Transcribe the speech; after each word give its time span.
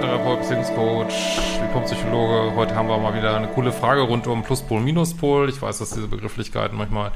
Paartherapeut, 0.00 0.40
Beziehungscoach, 0.40 1.12
Diplompsychologe. 1.62 2.54
Heute 2.56 2.74
haben 2.74 2.88
wir 2.88 2.96
mal 2.96 3.14
wieder 3.14 3.36
eine 3.36 3.48
coole 3.48 3.70
Frage 3.70 4.00
rund 4.00 4.26
um 4.26 4.42
Pluspol, 4.42 4.80
Minuspol. 4.80 5.50
Ich 5.50 5.60
weiß, 5.60 5.76
dass 5.76 5.90
diese 5.90 6.08
Begrifflichkeiten 6.08 6.78
manchmal 6.78 7.12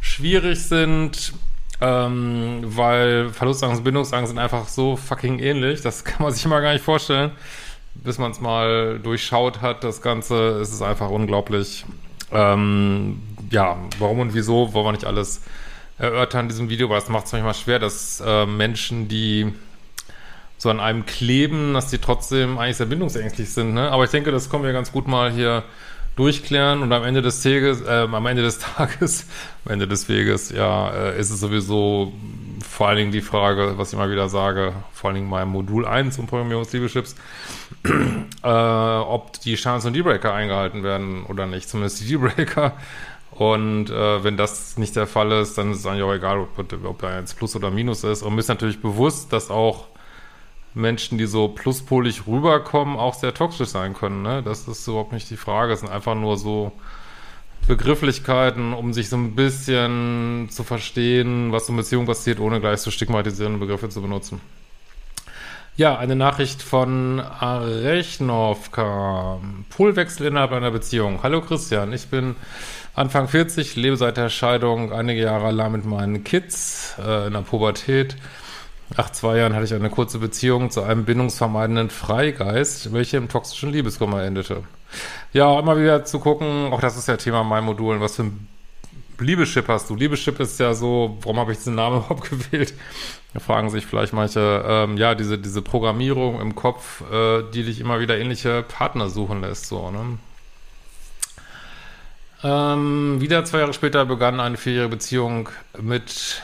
schwierig 0.00 0.62
sind, 0.62 1.32
ähm, 1.80 2.60
weil 2.62 3.30
Verlustangst 3.30 3.78
und 3.78 3.84
Bindungsangst 3.84 4.28
sind 4.28 4.38
einfach 4.38 4.68
so 4.68 4.94
fucking 4.94 5.40
ähnlich. 5.40 5.82
Das 5.82 6.04
kann 6.04 6.22
man 6.22 6.32
sich 6.32 6.44
immer 6.44 6.60
gar 6.60 6.72
nicht 6.72 6.84
vorstellen. 6.84 7.32
Bis 7.94 8.18
man 8.18 8.30
es 8.30 8.40
mal 8.40 9.00
durchschaut 9.00 9.60
hat, 9.60 9.82
das 9.82 10.00
Ganze, 10.00 10.60
ist 10.60 10.72
es 10.72 10.82
einfach 10.82 11.10
unglaublich. 11.10 11.84
Ähm, 12.30 13.20
ja, 13.50 13.76
warum 13.98 14.20
und 14.20 14.34
wieso, 14.34 14.72
wollen 14.72 14.86
wir 14.86 14.92
nicht 14.92 15.04
alles 15.04 15.42
erörtern 15.98 16.42
in 16.42 16.48
diesem 16.50 16.68
Video, 16.68 16.88
weil 16.88 16.98
es 16.98 17.08
macht 17.08 17.26
es 17.26 17.32
manchmal 17.32 17.54
schwer, 17.54 17.80
dass 17.80 18.22
äh, 18.24 18.46
Menschen, 18.46 19.08
die 19.08 19.52
so 20.60 20.68
an 20.68 20.78
einem 20.78 21.06
kleben, 21.06 21.72
dass 21.72 21.88
die 21.88 21.96
trotzdem 21.96 22.58
eigentlich 22.58 22.76
sehr 22.76 22.84
bindungsängstlich 22.84 23.48
sind. 23.50 23.72
Ne? 23.72 23.90
Aber 23.90 24.04
ich 24.04 24.10
denke, 24.10 24.30
das 24.30 24.50
kommen 24.50 24.62
wir 24.62 24.74
ganz 24.74 24.92
gut 24.92 25.08
mal 25.08 25.32
hier 25.32 25.64
durchklären 26.16 26.82
und 26.82 26.92
am 26.92 27.02
Ende 27.02 27.22
des 27.22 27.42
Tages, 27.42 27.80
äh, 27.80 28.06
am 28.12 28.26
Ende 28.26 28.42
des 28.42 28.58
Tages, 28.76 29.26
am 29.64 29.72
Ende 29.72 29.88
des 29.88 30.06
Weges, 30.10 30.50
ja, 30.50 30.90
äh, 30.90 31.18
ist 31.18 31.30
es 31.30 31.40
sowieso 31.40 32.12
vor 32.60 32.88
allen 32.88 32.98
Dingen 32.98 33.10
die 33.10 33.22
Frage, 33.22 33.78
was 33.78 33.88
ich 33.88 33.94
immer 33.94 34.10
wieder 34.10 34.28
sage, 34.28 34.74
vor 34.92 35.08
allen 35.08 35.14
Dingen 35.14 35.30
beim 35.30 35.48
Modul 35.48 35.86
1 35.86 36.18
um 36.18 36.26
Programmierungsliebechips, 36.26 37.16
äh, 38.44 38.46
ob 38.46 39.40
die 39.40 39.54
Chance 39.54 39.86
und 39.86 39.94
Dealbreaker 39.94 40.34
eingehalten 40.34 40.82
werden 40.82 41.24
oder 41.24 41.46
nicht, 41.46 41.70
zumindest 41.70 42.02
die 42.02 42.08
Dealbreaker. 42.08 42.74
Und 43.30 43.88
äh, 43.88 44.22
wenn 44.22 44.36
das 44.36 44.76
nicht 44.76 44.94
der 44.94 45.06
Fall 45.06 45.32
ist, 45.32 45.56
dann 45.56 45.70
ist 45.70 45.78
es 45.78 45.86
eigentlich 45.86 46.02
auch 46.02 46.12
egal, 46.12 46.40
ob, 46.40 46.84
ob 46.84 46.98
da 47.00 47.18
jetzt 47.18 47.38
Plus 47.38 47.56
oder 47.56 47.70
Minus 47.70 48.04
ist. 48.04 48.22
Und 48.22 48.34
mir 48.34 48.40
ist 48.40 48.48
natürlich 48.48 48.82
bewusst, 48.82 49.32
dass 49.32 49.50
auch 49.50 49.86
Menschen, 50.74 51.18
die 51.18 51.26
so 51.26 51.48
pluspolig 51.48 52.26
rüberkommen, 52.26 52.96
auch 52.96 53.14
sehr 53.14 53.34
toxisch 53.34 53.68
sein 53.68 53.94
können. 53.94 54.22
Ne? 54.22 54.42
Das 54.42 54.68
ist 54.68 54.86
überhaupt 54.86 55.12
nicht 55.12 55.28
die 55.30 55.36
Frage. 55.36 55.72
Es 55.72 55.80
sind 55.80 55.90
einfach 55.90 56.14
nur 56.14 56.36
so 56.36 56.72
Begrifflichkeiten, 57.66 58.72
um 58.72 58.92
sich 58.92 59.08
so 59.08 59.16
ein 59.16 59.34
bisschen 59.34 60.48
zu 60.50 60.64
verstehen, 60.64 61.52
was 61.52 61.68
in 61.68 61.76
Beziehung 61.76 62.06
passiert, 62.06 62.40
ohne 62.40 62.60
gleich 62.60 62.80
so 62.80 62.90
stigmatisierende 62.90 63.58
Begriffe 63.58 63.88
zu 63.88 64.00
benutzen. 64.00 64.40
Ja, 65.76 65.96
eine 65.96 66.16
Nachricht 66.16 66.62
von 66.62 67.20
Arechnov 67.20 68.70
Polwechsel 69.70 70.26
innerhalb 70.26 70.52
einer 70.52 70.70
Beziehung. 70.70 71.20
Hallo 71.22 71.40
Christian, 71.40 71.92
ich 71.92 72.08
bin 72.08 72.36
Anfang 72.94 73.28
40, 73.28 73.76
lebe 73.76 73.96
seit 73.96 74.16
der 74.16 74.28
Scheidung 74.28 74.92
einige 74.92 75.22
Jahre 75.22 75.46
allein 75.46 75.72
mit 75.72 75.84
meinen 75.84 76.24
Kids 76.24 76.96
äh, 76.98 77.28
in 77.28 77.32
der 77.32 77.40
Pubertät. 77.40 78.16
Nach 78.96 79.10
zwei 79.10 79.38
Jahren 79.38 79.54
hatte 79.54 79.64
ich 79.64 79.74
eine 79.74 79.90
kurze 79.90 80.18
Beziehung 80.18 80.70
zu 80.70 80.82
einem 80.82 81.04
bindungsvermeidenden 81.04 81.90
Freigeist, 81.90 82.92
welche 82.92 83.18
im 83.18 83.28
toxischen 83.28 83.70
Liebeskummer 83.70 84.22
endete. 84.24 84.64
Ja, 85.32 85.58
immer 85.58 85.78
wieder 85.78 86.04
zu 86.04 86.18
gucken, 86.18 86.72
auch 86.72 86.80
das 86.80 86.96
ist 86.96 87.06
ja 87.06 87.16
Thema 87.16 87.44
meinen 87.44 87.66
Modulen, 87.66 88.00
was 88.00 88.16
für 88.16 88.24
ein 88.24 88.48
Liebeschip 89.20 89.68
hast 89.68 89.90
du? 89.90 89.94
Liebeschip 89.94 90.40
ist 90.40 90.58
ja 90.58 90.74
so, 90.74 91.18
warum 91.20 91.38
habe 91.38 91.52
ich 91.52 91.58
diesen 91.58 91.74
Namen 91.74 91.98
überhaupt 91.98 92.28
gewählt? 92.30 92.74
Da 93.32 93.40
fragen 93.40 93.70
sich 93.70 93.86
vielleicht 93.86 94.12
manche, 94.12 94.64
ähm, 94.66 94.96
ja, 94.96 95.14
diese, 95.14 95.38
diese 95.38 95.62
Programmierung 95.62 96.40
im 96.40 96.54
Kopf, 96.56 97.02
äh, 97.12 97.42
die 97.54 97.62
dich 97.62 97.80
immer 97.80 98.00
wieder 98.00 98.18
ähnliche 98.18 98.62
Partner 98.62 99.08
suchen 99.08 99.40
lässt, 99.40 99.66
so, 99.66 99.90
ne? 99.90 100.18
Ähm, 102.42 103.20
wieder 103.20 103.44
zwei 103.44 103.58
Jahre 103.58 103.74
später 103.74 104.06
begann 104.06 104.40
eine 104.40 104.56
vierjährige 104.56 104.96
Beziehung 104.96 105.50
mit 105.78 106.40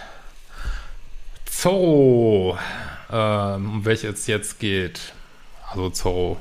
Zorro, 1.59 2.59
ähm, 3.11 3.71
um 3.71 3.85
welche 3.87 4.09
es 4.09 4.27
jetzt 4.27 4.61
geht. 4.61 5.15
Also 5.71 5.89
Zorro, 5.89 6.37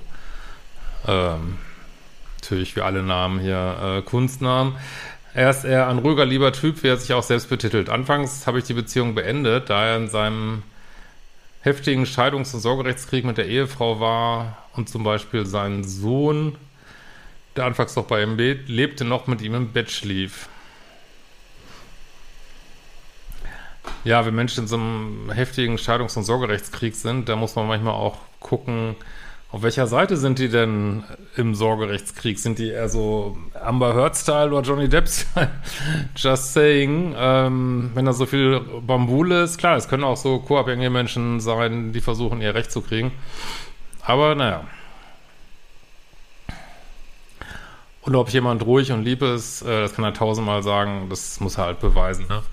ähm, 1.08 1.58
natürlich 2.42 2.76
wie 2.76 2.81
alle 2.81 3.02
Namen 3.02 3.40
hier 3.40 3.78
äh, 3.81 4.02
Kunstnamen. 4.02 4.76
Er 5.34 5.52
ist 5.52 5.64
eher 5.64 5.88
ein 5.88 6.00
ruhiger, 6.00 6.26
lieber 6.26 6.52
Typ, 6.52 6.84
wie 6.84 6.90
er 6.90 6.98
sich 6.98 7.14
auch 7.14 7.24
selbst 7.24 7.50
betitelt. 7.50 7.90
Anfangs 7.90 8.46
habe 8.46 8.59
ich 8.59 8.66
die 8.66 8.74
Beziehung 8.74 9.16
beendet, 9.16 9.70
da 9.70 9.86
er 9.86 9.98
in 9.98 10.09
seinem 10.09 10.64
heftigen 11.62 12.03
Scheidungs- 12.03 12.53
und 12.53 12.59
Sorgerechtskrieg 12.59 13.24
mit 13.24 13.38
der 13.38 13.47
Ehefrau 13.47 14.02
war 14.02 14.58
und 14.74 14.90
zum 14.90 15.06
Beispiel 15.06 15.46
sein 15.46 15.86
Sohn, 15.86 16.58
der 17.56 17.64
anfangs 17.64 17.96
noch 17.96 18.06
bei 18.06 18.22
ihm 18.22 18.38
lebte, 18.38 19.06
noch 19.06 19.28
mit 19.28 19.42
ihm 19.42 19.56
im 19.56 19.72
Bett 19.72 19.90
schlief. 19.92 20.50
Ja, 24.05 24.23
wenn 24.23 24.35
Menschen 24.35 24.61
in 24.63 24.67
so 24.67 24.75
einem 24.75 25.31
heftigen 25.31 25.77
Scheidungs- 25.77 26.16
und 26.16 26.23
Sorgerechtskrieg 26.23 26.95
sind, 26.95 27.27
da 27.27 27.35
muss 27.35 27.55
man 27.55 27.67
manchmal 27.67 27.95
auch 27.95 28.19
gucken, 28.39 28.95
auf 29.51 29.63
welcher 29.63 29.88
Seite 29.88 30.16
sind 30.16 30.38
die 30.38 30.49
denn 30.49 31.03
im 31.35 31.55
Sorgerechtskrieg? 31.55 32.38
Sind 32.38 32.59
die 32.59 32.69
eher 32.69 32.88
so 32.88 33.38
Amber 33.53 33.95
Heard-Style 33.95 34.51
oder 34.51 34.61
Johnny 34.61 34.89
Depp-Style? 34.89 35.49
Just 36.16 36.53
saying. 36.53 37.16
Ähm, 37.17 37.91
wenn 37.95 38.05
da 38.05 38.13
so 38.13 38.27
viel 38.27 38.59
Bambule 38.59 39.43
ist, 39.43 39.57
klar, 39.57 39.75
es 39.77 39.88
können 39.88 40.03
auch 40.03 40.17
so 40.17 40.39
co-abhängige 40.39 40.89
Menschen 40.89 41.39
sein, 41.39 41.93
die 41.93 42.01
versuchen, 42.01 42.41
ihr 42.41 42.53
Recht 42.53 42.72
zu 42.72 42.81
kriegen. 42.81 43.11
Aber 44.01 44.35
naja. 44.35 44.66
Und 48.01 48.16
ob 48.16 48.29
jemand 48.29 48.63
ruhig 48.66 48.91
und 48.91 49.03
lieb 49.03 49.23
ist, 49.23 49.63
äh, 49.63 49.81
das 49.81 49.95
kann 49.95 50.05
er 50.05 50.13
tausendmal 50.13 50.61
sagen, 50.61 51.07
das 51.09 51.39
muss 51.39 51.57
er 51.57 51.66
halt 51.66 51.79
beweisen. 51.79 52.27
Ne? 52.27 52.43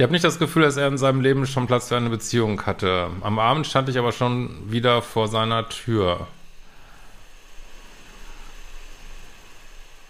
Ich 0.00 0.02
habe 0.02 0.14
nicht 0.14 0.24
das 0.24 0.38
Gefühl, 0.38 0.62
dass 0.62 0.78
er 0.78 0.88
in 0.88 0.96
seinem 0.96 1.20
Leben 1.20 1.46
schon 1.46 1.66
Platz 1.66 1.88
für 1.88 1.96
eine 1.98 2.08
Beziehung 2.08 2.64
hatte. 2.64 3.10
Am 3.20 3.38
Abend 3.38 3.66
stand 3.66 3.86
ich 3.90 3.98
aber 3.98 4.12
schon 4.12 4.48
wieder 4.72 5.02
vor 5.02 5.28
seiner 5.28 5.68
Tür. 5.68 6.26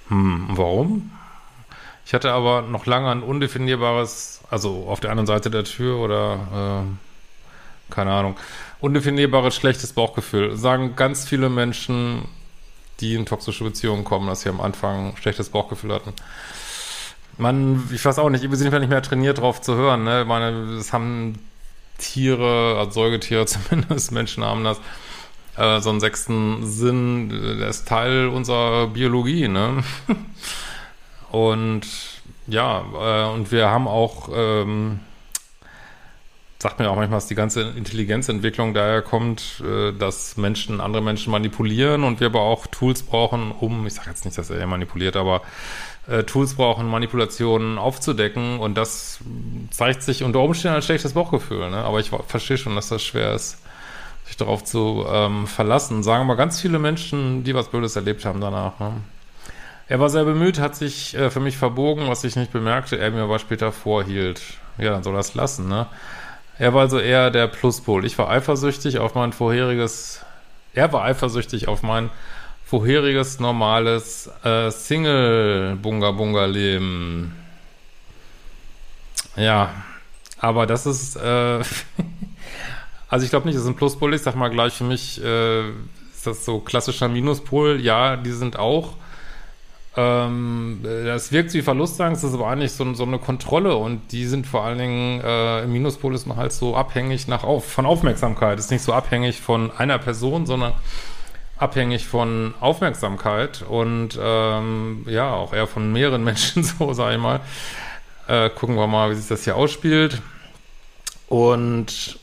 Hm, 0.06 0.46
warum? 0.50 1.10
Ich 2.06 2.14
hatte 2.14 2.30
aber 2.30 2.62
noch 2.62 2.86
lange 2.86 3.10
ein 3.10 3.24
undefinierbares, 3.24 4.42
also 4.48 4.86
auf 4.86 5.00
der 5.00 5.10
anderen 5.10 5.26
Seite 5.26 5.50
der 5.50 5.64
Tür 5.64 5.96
oder 5.98 6.84
äh, 6.86 7.92
keine 7.92 8.12
Ahnung, 8.12 8.36
undefinierbares 8.78 9.56
schlechtes 9.56 9.92
Bauchgefühl. 9.92 10.56
Sagen 10.56 10.94
ganz 10.94 11.26
viele 11.26 11.48
Menschen, 11.48 12.28
die 13.00 13.16
in 13.16 13.26
toxische 13.26 13.64
Beziehungen 13.64 14.04
kommen, 14.04 14.28
dass 14.28 14.42
sie 14.42 14.50
am 14.50 14.60
Anfang 14.60 15.16
schlechtes 15.16 15.48
Bauchgefühl 15.48 15.92
hatten. 15.92 16.12
Man, 17.40 17.88
ich 17.92 18.04
weiß 18.04 18.18
auch 18.18 18.28
nicht, 18.28 18.48
wir 18.48 18.56
sind 18.56 18.66
einfach 18.66 18.80
nicht 18.80 18.90
mehr 18.90 19.02
trainiert, 19.02 19.38
drauf 19.38 19.60
zu 19.62 19.74
hören. 19.74 20.04
Ne? 20.04 20.22
Ich 20.22 20.28
meine, 20.28 20.76
es 20.78 20.92
haben 20.92 21.38
Tiere, 21.98 22.76
also 22.78 22.90
Säugetiere 22.90 23.46
zumindest, 23.46 24.12
Menschen 24.12 24.44
haben 24.44 24.62
das, 24.62 24.78
äh, 25.56 25.80
so 25.80 25.90
einen 25.90 26.00
sechsten 26.00 26.66
Sinn, 26.66 27.58
der 27.58 27.68
ist 27.68 27.88
Teil 27.88 28.28
unserer 28.28 28.88
Biologie. 28.88 29.48
Ne? 29.48 29.82
und 31.30 31.86
ja, 32.46 32.84
äh, 32.94 33.32
und 33.32 33.52
wir 33.52 33.70
haben 33.70 33.88
auch, 33.88 34.28
ähm, 34.34 35.00
sagt 36.58 36.78
mir 36.78 36.90
auch 36.90 36.96
manchmal, 36.96 37.18
dass 37.18 37.26
die 37.26 37.34
ganze 37.34 37.62
Intelligenzentwicklung 37.62 38.74
daher 38.74 39.02
kommt, 39.02 39.62
äh, 39.64 39.92
dass 39.92 40.36
Menschen 40.36 40.80
andere 40.80 41.02
Menschen 41.02 41.30
manipulieren 41.30 42.04
und 42.04 42.20
wir 42.20 42.26
aber 42.26 42.42
auch 42.42 42.66
Tools 42.66 43.02
brauchen, 43.02 43.50
um, 43.52 43.86
ich 43.86 43.94
sage 43.94 44.10
jetzt 44.10 44.24
nicht, 44.24 44.36
dass 44.36 44.50
er 44.50 44.66
manipuliert, 44.66 45.16
aber 45.16 45.42
äh, 46.10 46.24
Tools 46.24 46.54
brauchen, 46.54 46.88
Manipulationen 46.88 47.78
aufzudecken 47.78 48.58
und 48.58 48.74
das 48.74 49.20
zeigt 49.70 50.02
sich 50.02 50.22
unter 50.24 50.40
Umständen 50.40 50.74
als 50.74 50.86
schlechtes 50.86 51.12
Bauchgefühl. 51.12 51.70
Ne? 51.70 51.78
Aber 51.78 52.00
ich 52.00 52.10
verstehe 52.26 52.58
schon, 52.58 52.74
dass 52.74 52.88
das 52.88 53.02
schwer 53.02 53.32
ist, 53.34 53.58
sich 54.26 54.36
darauf 54.36 54.64
zu 54.64 55.06
ähm, 55.08 55.46
verlassen. 55.46 56.02
Sagen 56.02 56.26
mal 56.26 56.34
ganz 56.34 56.60
viele 56.60 56.78
Menschen, 56.78 57.44
die 57.44 57.54
was 57.54 57.68
Blödes 57.68 57.96
erlebt 57.96 58.24
haben 58.24 58.40
danach. 58.40 58.78
Ne? 58.80 58.92
Er 59.88 60.00
war 60.00 60.08
sehr 60.08 60.24
bemüht, 60.24 60.58
hat 60.58 60.76
sich 60.76 61.16
äh, 61.16 61.30
für 61.30 61.40
mich 61.40 61.56
verbogen, 61.56 62.08
was 62.08 62.24
ich 62.24 62.36
nicht 62.36 62.52
bemerkte, 62.52 62.98
er 62.98 63.10
mir 63.10 63.22
aber 63.22 63.38
später 63.38 63.72
vorhielt. 63.72 64.40
Ja, 64.78 64.90
dann 64.90 65.02
soll 65.02 65.16
es 65.16 65.34
lassen, 65.34 65.68
ne? 65.68 65.86
Er 66.58 66.74
war 66.74 66.82
also 66.82 66.98
eher 66.98 67.30
der 67.30 67.46
Pluspol. 67.46 68.04
Ich 68.04 68.18
war 68.18 68.28
eifersüchtig 68.28 68.98
auf 68.98 69.14
mein 69.14 69.32
vorheriges, 69.32 70.24
er 70.74 70.92
war 70.92 71.04
eifersüchtig 71.04 71.68
auf 71.68 71.82
mein 71.82 72.10
vorheriges 72.70 73.40
normales 73.40 74.30
äh, 74.44 74.70
Single-Bunga-Bunga-Leben. 74.70 77.34
Ja, 79.34 79.74
aber 80.38 80.66
das 80.66 80.86
ist, 80.86 81.16
äh, 81.16 81.20
also 83.08 83.24
ich 83.24 83.30
glaube 83.30 83.46
nicht, 83.46 83.56
dass 83.56 83.64
es 83.64 83.68
ein 83.68 83.74
Pluspol 83.74 84.14
ist. 84.14 84.22
Sag 84.22 84.36
mal 84.36 84.50
gleich, 84.50 84.74
für 84.74 84.84
mich 84.84 85.20
äh, 85.20 85.68
ist 85.68 86.24
das 86.24 86.44
so 86.44 86.60
klassischer 86.60 87.08
Minuspol. 87.08 87.80
Ja, 87.80 88.16
die 88.16 88.30
sind 88.30 88.56
auch. 88.56 88.94
Ähm, 89.96 90.78
das 90.84 91.32
wirkt 91.32 91.52
wie 91.54 91.62
Verlustangst, 91.62 92.22
das 92.22 92.30
ist 92.30 92.36
aber 92.36 92.46
eigentlich 92.46 92.70
so, 92.70 92.94
so, 92.94 93.02
eine 93.02 93.18
Kontrolle 93.18 93.74
und 93.74 94.12
die 94.12 94.26
sind 94.26 94.46
vor 94.46 94.62
allen 94.62 94.78
Dingen, 94.78 95.20
äh, 95.20 95.64
im 95.64 95.72
Minuspol 95.72 96.14
ist 96.14 96.26
man 96.26 96.36
halt 96.36 96.52
so 96.52 96.76
abhängig 96.76 97.26
nach 97.26 97.42
auf, 97.42 97.64
von 97.64 97.84
Aufmerksamkeit. 97.84 98.60
Ist 98.60 98.70
nicht 98.70 98.84
so 98.84 98.92
abhängig 98.92 99.40
von 99.40 99.72
einer 99.72 99.98
Person, 99.98 100.46
sondern 100.46 100.74
abhängig 101.60 102.06
von 102.06 102.54
Aufmerksamkeit 102.60 103.62
und 103.62 104.18
ähm, 104.20 105.04
ja, 105.06 105.32
auch 105.32 105.52
eher 105.52 105.66
von 105.66 105.92
mehreren 105.92 106.24
Menschen, 106.24 106.64
so 106.64 106.92
sage 106.92 107.16
ich 107.16 107.20
mal. 107.20 107.40
Äh, 108.26 108.50
gucken 108.50 108.76
wir 108.76 108.86
mal, 108.86 109.10
wie 109.10 109.14
sich 109.14 109.28
das 109.28 109.44
hier 109.44 109.56
ausspielt. 109.56 110.22
Und 111.28 112.18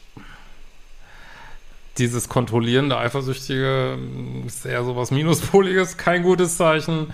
dieses 1.97 2.29
kontrollierende, 2.29 2.97
eifersüchtige 2.97 3.97
ist 4.45 4.65
eher 4.65 4.83
so 4.83 4.95
was 4.95 5.11
Minuspoliges, 5.11 5.97
kein 5.97 6.23
gutes 6.23 6.57
Zeichen. 6.57 7.13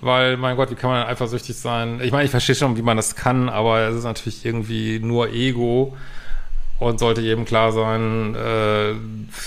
Weil, 0.00 0.36
mein 0.36 0.56
Gott, 0.56 0.70
wie 0.70 0.76
kann 0.76 0.90
man 0.90 1.06
eifersüchtig 1.06 1.56
sein? 1.56 2.00
Ich 2.00 2.12
meine, 2.12 2.24
ich 2.24 2.30
verstehe 2.30 2.54
schon, 2.54 2.76
wie 2.76 2.82
man 2.82 2.96
das 2.96 3.16
kann, 3.16 3.48
aber 3.48 3.80
es 3.88 3.96
ist 3.96 4.04
natürlich 4.04 4.44
irgendwie 4.44 5.00
nur 5.00 5.30
Ego 5.32 5.96
und 6.78 7.00
sollte 7.00 7.20
jedem 7.20 7.44
klar 7.44 7.72
sein, 7.72 8.34
äh, 8.36 8.94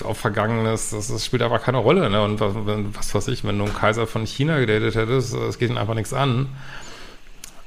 auf 0.04 0.18
Vergangenes, 0.18 0.90
das, 0.90 1.08
das 1.08 1.26
spielt 1.26 1.42
aber 1.42 1.60
keine 1.60 1.78
Rolle. 1.78 2.10
Ne? 2.10 2.22
Und 2.22 2.40
was, 2.40 2.56
was 2.94 3.16
weiß 3.16 3.28
ich, 3.30 3.44
wenn 3.44 3.58
du 3.58 3.66
einen 3.66 3.74
Kaiser 3.74 4.06
von 4.06 4.26
China 4.26 4.60
gedatet 4.60 4.96
hättest, 4.96 5.34
es 5.34 5.58
geht 5.58 5.70
ihm 5.70 5.78
einfach 5.78 5.96
nichts 5.96 6.14
an. 6.14 6.50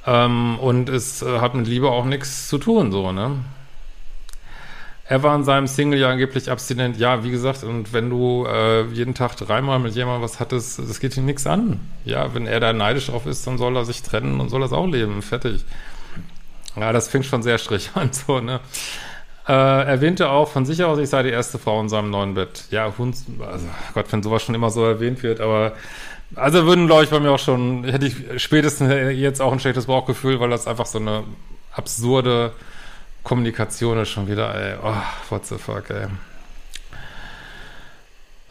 Ähm, 0.05 0.59
und 0.59 0.89
es 0.89 1.23
äh, 1.23 1.39
hat 1.39 1.55
mit 1.55 1.67
Liebe 1.67 1.89
auch 1.89 2.05
nichts 2.05 2.47
zu 2.47 2.59
tun, 2.59 2.91
so, 2.91 3.11
ne? 3.11 3.37
Er 5.07 5.21
war 5.21 5.35
in 5.35 5.43
seinem 5.43 5.67
Single 5.67 5.99
ja 5.99 6.09
angeblich 6.09 6.49
abstinent. 6.49 6.97
Ja, 6.97 7.23
wie 7.23 7.29
gesagt, 7.29 7.63
und 7.63 7.93
wenn 7.93 8.09
du 8.09 8.45
äh, 8.47 8.85
jeden 8.87 9.13
Tag 9.13 9.35
dreimal 9.35 9.77
mit 9.77 9.93
jemandem 9.93 10.23
was 10.23 10.39
hattest, 10.39 10.79
das 10.79 10.99
geht 10.99 11.15
ihm 11.15 11.25
nichts 11.25 11.45
an. 11.45 11.79
Ja, 12.05 12.33
wenn 12.33 12.47
er 12.47 12.59
da 12.59 12.73
neidisch 12.73 13.07
drauf 13.07 13.27
ist, 13.27 13.45
dann 13.45 13.59
soll 13.59 13.75
er 13.75 13.85
sich 13.85 14.01
trennen 14.01 14.39
und 14.39 14.49
soll 14.49 14.61
das 14.61 14.73
auch 14.73 14.87
leben. 14.87 15.21
Fertig. 15.21 15.63
Ja, 16.75 16.91
das 16.91 17.07
fängt 17.07 17.25
schon 17.25 17.43
sehr 17.43 17.57
strich 17.59 17.91
an, 17.93 18.11
so, 18.13 18.39
ne? 18.39 18.61
Äh, 19.47 19.51
erwähnte 19.51 20.29
auch 20.29 20.49
von 20.49 20.65
sich 20.65 20.83
aus, 20.83 20.97
ich 20.97 21.09
sei 21.09 21.21
die 21.23 21.29
erste 21.29 21.59
Frau 21.59 21.79
in 21.79 21.87
seinem 21.87 22.09
neuen 22.09 22.33
Bett. 22.33 22.65
Ja, 22.71 22.91
Hund, 22.97 23.15
also 23.39 23.67
Gott, 23.93 24.11
wenn 24.11 24.23
sowas 24.23 24.41
schon 24.41 24.55
immer 24.55 24.71
so 24.71 24.83
erwähnt 24.83 25.21
wird, 25.21 25.39
aber 25.39 25.73
also 26.35 26.65
würden, 26.65 26.87
glaube 26.87 27.03
ich, 27.03 27.11
bei 27.11 27.19
mir 27.19 27.31
auch 27.31 27.39
schon, 27.39 27.83
hätte 27.83 28.07
ich 28.07 28.41
spätestens 28.41 28.91
jetzt 29.15 29.41
auch 29.41 29.53
ein 29.53 29.59
schlechtes 29.59 29.85
Bauchgefühl, 29.85 30.39
weil 30.39 30.49
das 30.49 30.65
einfach 30.65 30.87
so 30.87 30.97
eine 30.97 31.23
absurde 31.71 32.53
Kommunikation 33.23 33.99
ist 33.99 34.09
schon 34.09 34.27
wieder, 34.27 34.55
ey. 34.55 34.77
Oh, 34.83 34.95
what 35.29 35.45
the 35.45 35.57
fuck, 35.57 35.89
ey. 35.91 36.07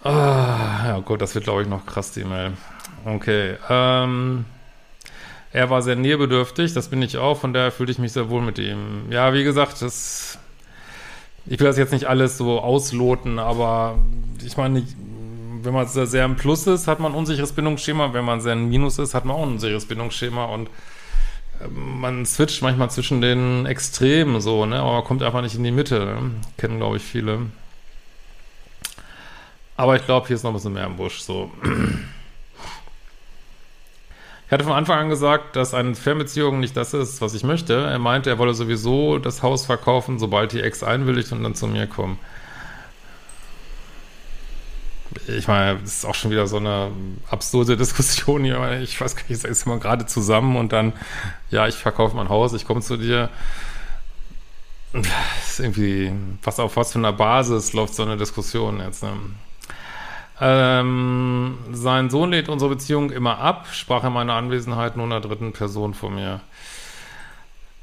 Oh, 0.04 0.08
ja 0.08 1.00
gut, 1.04 1.20
das 1.20 1.34
wird, 1.34 1.44
glaube 1.44 1.62
ich, 1.62 1.68
noch 1.68 1.86
krass, 1.86 2.12
die 2.12 2.20
E-Mail. 2.20 2.52
Okay, 3.04 3.56
ähm... 3.68 4.44
Er 5.52 5.70
war 5.70 5.82
sehr 5.82 5.94
nähebedürftig, 5.94 6.74
das 6.74 6.88
bin 6.88 7.00
ich 7.00 7.16
auch, 7.16 7.38
von 7.38 7.52
daher 7.52 7.70
fühlte 7.70 7.92
ich 7.92 8.00
mich 8.00 8.10
sehr 8.10 8.28
wohl 8.28 8.42
mit 8.42 8.58
ihm. 8.58 9.04
Ja, 9.10 9.32
wie 9.32 9.44
gesagt, 9.44 9.80
das 9.82 10.36
ich 11.46 11.60
will 11.60 11.66
das 11.66 11.76
jetzt 11.76 11.92
nicht 11.92 12.06
alles 12.06 12.38
so 12.38 12.60
ausloten, 12.60 13.38
aber 13.38 13.98
ich 14.44 14.56
meine, 14.56 14.82
wenn 15.62 15.74
man 15.74 15.86
sehr 15.86 16.24
im 16.24 16.36
Plus 16.36 16.66
ist, 16.66 16.88
hat 16.88 17.00
man 17.00 17.12
ein 17.12 17.18
unsicheres 17.18 17.52
Bindungsschema. 17.52 18.12
Wenn 18.12 18.24
man 18.24 18.40
sehr 18.40 18.52
im 18.52 18.68
Minus 18.68 18.98
ist, 18.98 19.14
hat 19.14 19.24
man 19.24 19.36
auch 19.36 19.42
ein 19.42 19.52
unsicheres 19.52 19.86
Bindungsschema 19.86 20.44
und 20.46 20.68
man 21.70 22.26
switcht 22.26 22.62
manchmal 22.62 22.90
zwischen 22.90 23.20
den 23.20 23.66
Extremen 23.66 24.40
so, 24.40 24.66
ne? 24.66 24.80
Aber 24.80 24.92
man 24.92 25.04
kommt 25.04 25.22
einfach 25.22 25.42
nicht 25.42 25.54
in 25.54 25.64
die 25.64 25.70
Mitte. 25.70 26.00
Ne? 26.00 26.30
Kennen, 26.58 26.78
glaube 26.78 26.96
ich, 26.96 27.02
viele. 27.02 27.46
Aber 29.76 29.96
ich 29.96 30.04
glaube, 30.04 30.26
hier 30.26 30.36
ist 30.36 30.42
noch 30.42 30.50
ein 30.50 30.54
bisschen 30.54 30.74
mehr 30.74 30.86
im 30.86 30.96
Busch. 30.96 31.20
So. 31.20 31.50
Hatte 34.54 34.64
von 34.64 34.72
Anfang 34.72 34.98
an 34.98 35.08
gesagt, 35.08 35.56
dass 35.56 35.74
eine 35.74 35.94
Fernbeziehung 35.94 36.60
nicht 36.60 36.76
das 36.76 36.94
ist, 36.94 37.20
was 37.20 37.34
ich 37.34 37.44
möchte. 37.44 37.74
Er 37.74 37.98
meinte, 37.98 38.30
er 38.30 38.38
wolle 38.38 38.54
sowieso 38.54 39.18
das 39.18 39.42
Haus 39.42 39.66
verkaufen, 39.66 40.18
sobald 40.18 40.52
die 40.52 40.60
Ex 40.60 40.82
einwilligt 40.82 41.32
und 41.32 41.42
dann 41.42 41.54
zu 41.54 41.66
mir 41.66 41.86
kommen 41.86 42.18
ich 45.26 45.48
meine, 45.48 45.78
das 45.80 45.98
ist 45.98 46.06
auch 46.06 46.14
schon 46.14 46.30
wieder 46.30 46.46
so 46.46 46.56
eine 46.56 46.90
absurde 47.30 47.76
Diskussion 47.78 48.44
hier. 48.44 48.80
Ich 48.80 49.00
weiß 49.00 49.16
gar 49.16 49.22
nicht, 49.28 49.44
ich 49.44 49.50
ist 49.50 49.66
immer 49.66 49.78
gerade 49.78 50.06
zusammen 50.06 50.56
und 50.56 50.72
dann, 50.72 50.92
ja, 51.50 51.66
ich 51.66 51.76
verkaufe 51.76 52.16
mein 52.16 52.28
Haus, 52.28 52.52
ich 52.52 52.66
komme 52.66 52.80
zu 52.80 52.96
dir. 52.96 53.28
Das 54.92 55.50
ist 55.50 55.60
irgendwie, 55.60 56.12
was 56.42 56.60
auf 56.60 56.76
was 56.76 56.92
für 56.92 56.98
einer 56.98 57.12
Basis 57.12 57.72
läuft 57.72 57.94
so 57.94 58.04
eine 58.04 58.16
Diskussion 58.16 58.80
jetzt, 58.80 59.02
ne? 59.02 59.12
Ähm, 60.40 61.58
sein 61.70 62.10
Sohn 62.10 62.30
lädt 62.30 62.48
unsere 62.48 62.70
Beziehung 62.70 63.10
immer 63.10 63.38
ab, 63.38 63.68
sprach 63.72 64.04
in 64.04 64.12
meiner 64.12 64.34
Anwesenheit 64.34 64.96
nur 64.96 65.06
einer 65.06 65.20
dritten 65.20 65.52
Person 65.52 65.94
vor 65.94 66.10
mir. 66.10 66.40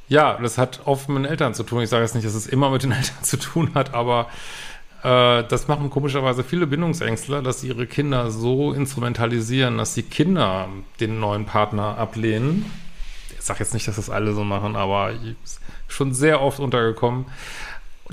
Ja, 0.09 0.37
das 0.41 0.57
hat 0.57 0.81
oft 0.85 1.07
mit 1.07 1.19
den 1.19 1.25
Eltern 1.25 1.53
zu 1.53 1.63
tun. 1.63 1.81
Ich 1.81 1.89
sage 1.89 2.03
jetzt 2.03 2.15
nicht, 2.15 2.27
dass 2.27 2.33
es 2.33 2.47
immer 2.47 2.69
mit 2.69 2.83
den 2.83 2.91
Eltern 2.91 3.23
zu 3.23 3.37
tun 3.37 3.71
hat, 3.73 3.93
aber 3.93 4.27
äh, 5.03 5.43
das 5.47 5.69
machen 5.69 5.89
komischerweise 5.89 6.43
viele 6.43 6.67
Bindungsängstler, 6.67 7.41
dass 7.41 7.61
sie 7.61 7.69
ihre 7.69 7.87
Kinder 7.87 8.29
so 8.31 8.73
instrumentalisieren, 8.73 9.77
dass 9.77 9.93
die 9.93 10.03
Kinder 10.03 10.67
den 10.99 11.19
neuen 11.19 11.45
Partner 11.45 11.97
ablehnen. 11.97 12.65
Ich 13.39 13.45
sage 13.45 13.59
jetzt 13.59 13.73
nicht, 13.73 13.87
dass 13.87 13.95
das 13.95 14.09
alle 14.09 14.33
so 14.33 14.43
machen, 14.43 14.75
aber 14.75 15.13
schon 15.87 16.13
sehr 16.13 16.41
oft 16.41 16.59
untergekommen. 16.59 17.25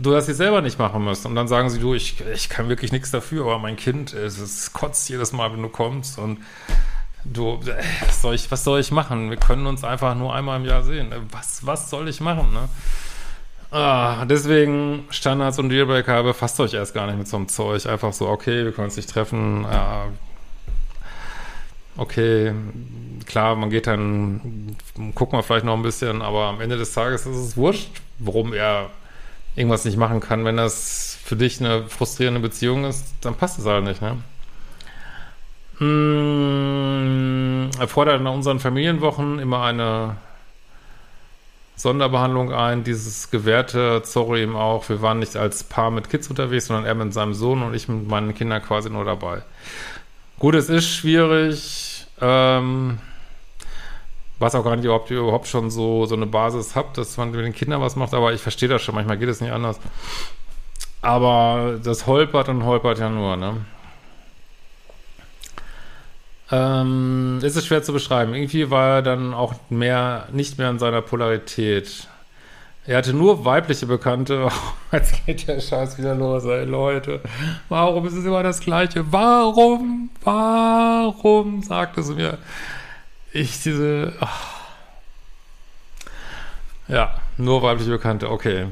Du 0.01 0.13
das 0.13 0.29
jetzt 0.29 0.37
selber 0.37 0.61
nicht 0.61 0.79
machen 0.79 1.03
musst. 1.03 1.27
Und 1.27 1.35
dann 1.35 1.49
sagen 1.49 1.71
sie, 1.71 1.81
du, 1.81 1.93
ich, 1.93 2.23
ich 2.33 2.49
kann 2.49 2.69
wirklich 2.69 2.93
nichts 2.93 3.11
dafür, 3.11 3.45
aber 3.45 3.59
mein 3.59 3.77
Kind, 3.77 4.15
es, 4.15 4.39
es 4.39 4.73
kotzt 4.73 5.09
jedes 5.09 5.33
Mal, 5.33 5.53
wenn 5.53 5.63
du 5.63 5.69
kommst. 5.69 6.19
Und 6.19 6.39
du, 7.25 7.61
was 8.07 8.23
soll 8.23 8.35
ich, 8.35 8.51
was 8.51 8.63
soll 8.63 8.79
ich 8.81 8.93
machen? 8.93 9.31
Wir 9.31 9.37
können 9.37 9.67
uns 9.67 9.83
einfach 9.83 10.15
nur 10.15 10.35
einmal 10.35 10.61
im 10.61 10.67
Jahr 10.67 10.83
sehen. 10.85 11.13
Was, 11.33 11.67
was 11.67 11.91
soll 11.91 12.09
ich 12.09 12.21
machen, 12.21 12.53
ne? 12.53 12.69
Ah, 13.71 14.25
deswegen 14.25 15.05
Standards 15.11 15.59
und 15.59 15.69
Dealbreaker, 15.69 16.23
befasst 16.23 16.59
euch 16.61 16.73
erst 16.73 16.95
gar 16.95 17.07
nicht 17.07 17.19
mit 17.19 17.29
so 17.29 17.37
einem 17.37 17.49
Zeug. 17.49 17.85
Einfach 17.87 18.13
so, 18.15 18.29
okay, 18.29 18.65
wir 18.65 18.73
können 18.73 18.87
uns 18.87 18.97
nicht 18.97 19.11
treffen. 19.11 19.65
Ja, 19.65 20.07
okay, 21.99 22.55
klar, 23.27 23.57
man 23.57 23.69
geht 23.69 23.87
dann, 23.87 24.77
gucken 25.15 25.39
wir 25.39 25.43
vielleicht 25.43 25.67
noch 25.67 25.75
ein 25.75 25.83
bisschen, 25.83 26.23
aber 26.23 26.45
am 26.47 26.61
Ende 26.63 26.79
des 26.79 26.95
Tages 26.95 27.27
ist 27.27 27.37
es 27.37 27.57
wurscht, 27.59 27.91
warum 28.19 28.55
er 28.55 28.89
irgendwas 29.57 29.85
nicht 29.85 29.97
machen 29.97 30.21
kann. 30.21 30.45
Wenn 30.45 30.57
das 30.57 31.19
für 31.25 31.37
dich 31.37 31.61
eine 31.61 31.85
frustrierende 31.85 32.41
Beziehung 32.41 32.85
ist, 32.85 33.15
dann 33.21 33.35
passt 33.35 33.59
es 33.59 33.67
halt 33.67 33.85
nicht, 33.85 34.01
ne? 34.03 34.17
Hm, 35.79 37.71
er 37.79 37.89
fordert 37.89 38.21
in 38.21 38.27
unseren 38.27 38.59
Familienwochen 38.59 39.39
immer 39.39 39.63
eine 39.63 40.17
Sonderbehandlung 41.77 42.53
ein. 42.53 42.83
Dieses 42.83 43.31
gewährte 43.31 44.03
Zorro 44.03 44.37
ihm 44.37 44.57
auch, 44.57 44.89
wir 44.89 45.01
waren 45.03 45.21
nicht 45.21 45.37
als 45.37 45.63
Paar 45.65 45.91
mit 45.91 46.11
Kids 46.11 46.29
unterwegs, 46.29 46.67
sondern 46.67 46.85
er 46.85 46.95
mit 46.95 47.15
seinem 47.15 47.35
Sohn 47.35 47.63
und 47.63 47.75
ich 47.75 47.89
mit 47.89 48.09
meinen 48.09 48.35
Kindern 48.35 48.63
quasi 48.63 48.91
nur 48.91 49.05
dabei. 49.05 49.43
Gut, 50.39 50.55
es 50.57 50.69
ist 50.69 50.89
schwierig, 50.89 52.07
ähm, 52.21 52.99
was 54.39 54.55
auch 54.55 54.65
gar 54.65 54.77
nicht, 54.77 54.89
ob 54.89 55.11
ihr 55.11 55.19
überhaupt 55.19 55.49
schon 55.49 55.71
so, 55.71 56.07
so 56.07 56.15
eine 56.15 56.27
Basis 56.27 56.77
habt, 56.77 56.99
dass 56.99 57.17
man 57.17 57.31
mit 57.31 57.45
den 57.45 57.53
Kindern 57.53 57.81
was 57.81 57.97
macht, 57.97 58.15
aber 58.15 58.33
ich 58.33 58.41
verstehe 58.41 58.69
das 58.69 58.83
schon, 58.83 58.95
manchmal 58.95 59.19
geht 59.19 59.29
es 59.29 59.41
nicht 59.41 59.53
anders. 59.53 59.81
Aber 61.03 61.79
das 61.83 62.07
holpert 62.07 62.49
und 62.49 62.65
holpert 62.65 62.99
ja 62.99 63.09
nur, 63.09 63.37
ne? 63.37 63.57
Ähm, 66.51 67.41
ist 67.43 67.57
es 67.57 67.67
schwer 67.67 67.83
zu 67.83 67.93
beschreiben. 67.93 68.35
Irgendwie 68.35 68.71
war 68.71 68.97
er 68.97 69.03
dann 69.03 69.35
auch 69.35 69.55
mehr, 69.69 70.29
nicht 70.33 70.59
mehr 70.59 70.71
in 70.71 70.79
seiner 70.79 71.03
Polarität. 71.03 72.09
Er 72.87 72.97
hatte 72.97 73.13
nur 73.13 73.45
weibliche 73.45 73.85
Bekannte. 73.85 74.49
Jetzt 74.93 75.27
geht 75.27 75.47
der 75.47 75.61
Scheiß 75.61 75.99
wieder 75.99 76.15
los, 76.15 76.45
ey 76.47 76.65
Leute. 76.65 77.21
Warum 77.69 78.07
ist 78.07 78.15
es 78.15 78.25
immer 78.25 78.43
das 78.43 78.61
Gleiche? 78.61 79.05
Warum? 79.13 80.09
Warum? 80.25 81.63
Sagt 81.63 81.99
es 81.99 82.09
mir. 82.09 82.39
Ich 83.33 83.63
diese. 83.63 84.15
Oh. 84.21 84.27
Ja, 86.89 87.21
nur 87.37 87.63
weibliche 87.63 87.91
Bekannte, 87.91 88.31
okay. 88.31 88.69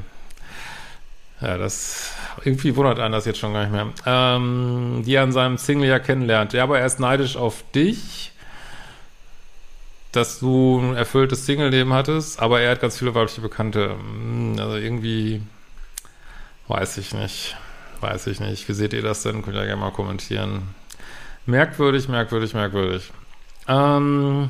Ja, 1.39 1.57
das 1.57 2.13
irgendwie 2.43 2.75
wundert 2.75 2.99
einen 2.99 3.11
das 3.11 3.25
jetzt 3.25 3.39
schon 3.39 3.53
gar 3.53 3.61
nicht 3.61 3.71
mehr. 3.71 3.93
Ähm, 4.05 5.03
die 5.05 5.13
er 5.13 5.23
an 5.23 5.31
seinem 5.31 5.57
Single 5.57 5.87
ja 5.87 5.99
kennenlernt. 5.99 6.53
Ja, 6.53 6.63
aber 6.63 6.79
er 6.79 6.85
ist 6.85 6.99
neidisch 6.99 7.37
auf 7.37 7.63
dich, 7.75 8.31
dass 10.11 10.39
du 10.39 10.79
ein 10.79 10.95
erfülltes 10.95 11.45
Single-Leben 11.45 11.93
hattest, 11.93 12.39
aber 12.39 12.61
er 12.61 12.71
hat 12.71 12.81
ganz 12.81 12.97
viele 12.97 13.13
weibliche 13.13 13.41
Bekannte. 13.41 13.91
Hm, 13.91 14.55
also 14.59 14.77
irgendwie 14.77 15.41
weiß 16.67 16.97
ich 16.97 17.13
nicht. 17.13 17.55
Weiß 17.99 18.27
ich 18.27 18.39
nicht. 18.39 18.67
Wie 18.67 18.73
seht 18.73 18.93
ihr 18.93 19.01
das 19.01 19.23
denn? 19.23 19.43
Könnt 19.43 19.55
ihr 19.55 19.61
ja 19.61 19.65
gerne 19.65 19.81
mal 19.81 19.91
kommentieren. 19.91 20.75
Merkwürdig, 21.45 22.07
merkwürdig, 22.07 22.53
merkwürdig. 22.53 23.11
Ähm. 23.67 24.49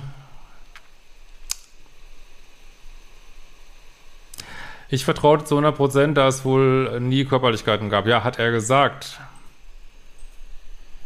Ich 4.89 5.03
vertraute 5.03 5.43
zu 5.43 5.55
100 5.55 5.75
Prozent, 5.75 6.17
da 6.17 6.27
es 6.27 6.45
wohl 6.45 7.00
nie 7.01 7.25
Körperlichkeiten 7.25 7.89
gab. 7.89 8.07
Ja, 8.07 8.24
hat 8.24 8.39
er 8.39 8.51
gesagt. 8.51 9.19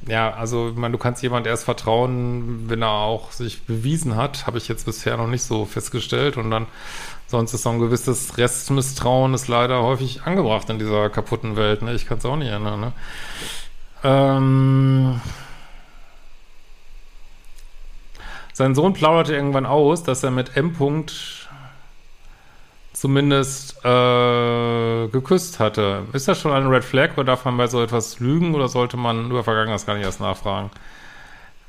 Ja, 0.08 0.32
also, 0.34 0.70
ich 0.70 0.76
meine, 0.76 0.92
du 0.94 0.98
kannst 0.98 1.22
jemand 1.22 1.46
erst 1.46 1.64
vertrauen, 1.64 2.70
wenn 2.70 2.82
er 2.82 2.90
auch 2.90 3.32
sich 3.32 3.64
bewiesen 3.64 4.16
hat. 4.16 4.48
Habe 4.48 4.58
ich 4.58 4.68
jetzt 4.68 4.86
bisher 4.86 5.18
noch 5.18 5.28
nicht 5.28 5.44
so 5.44 5.66
festgestellt. 5.66 6.38
Und 6.38 6.52
dann, 6.52 6.68
sonst 7.28 7.54
ist 7.54 7.64
so 7.64 7.70
ein 7.70 7.80
gewisses 7.80 8.38
Restmisstrauen 8.38 9.34
ist 9.34 9.48
leider 9.48 9.82
häufig 9.84 10.24
angebracht 10.24 10.70
in 10.70 10.80
dieser 10.80 11.10
kaputten 11.10 11.56
Welt. 11.56 11.82
Ne? 11.84 11.94
Ich 11.94 12.08
kann 12.08 12.18
es 12.18 12.26
auch 12.26 12.36
nicht 12.36 12.50
ändern. 12.50 12.80
Ne? 12.80 12.94
Ähm 14.04 15.22
sein 18.62 18.76
Sohn 18.76 18.94
plauderte 18.94 19.34
irgendwann 19.34 19.66
aus, 19.66 20.04
dass 20.04 20.22
er 20.22 20.30
mit 20.30 20.56
M. 20.56 20.76
zumindest 22.94 23.84
äh, 23.84 25.08
geküsst 25.08 25.60
hatte. 25.60 26.04
Ist 26.14 26.28
das 26.28 26.40
schon 26.40 26.52
eine 26.52 26.70
Red 26.70 26.84
Flag 26.84 27.14
oder 27.14 27.24
darf 27.24 27.44
man 27.46 27.58
bei 27.58 27.66
so 27.66 27.82
etwas 27.82 28.20
lügen 28.20 28.54
oder 28.54 28.68
sollte 28.68 28.98
man 28.98 29.32
über 29.32 29.44
Vergangenes 29.44 29.88
gar 29.88 29.96
nicht 29.96 30.06
erst 30.06 30.20
nachfragen? 30.20 30.70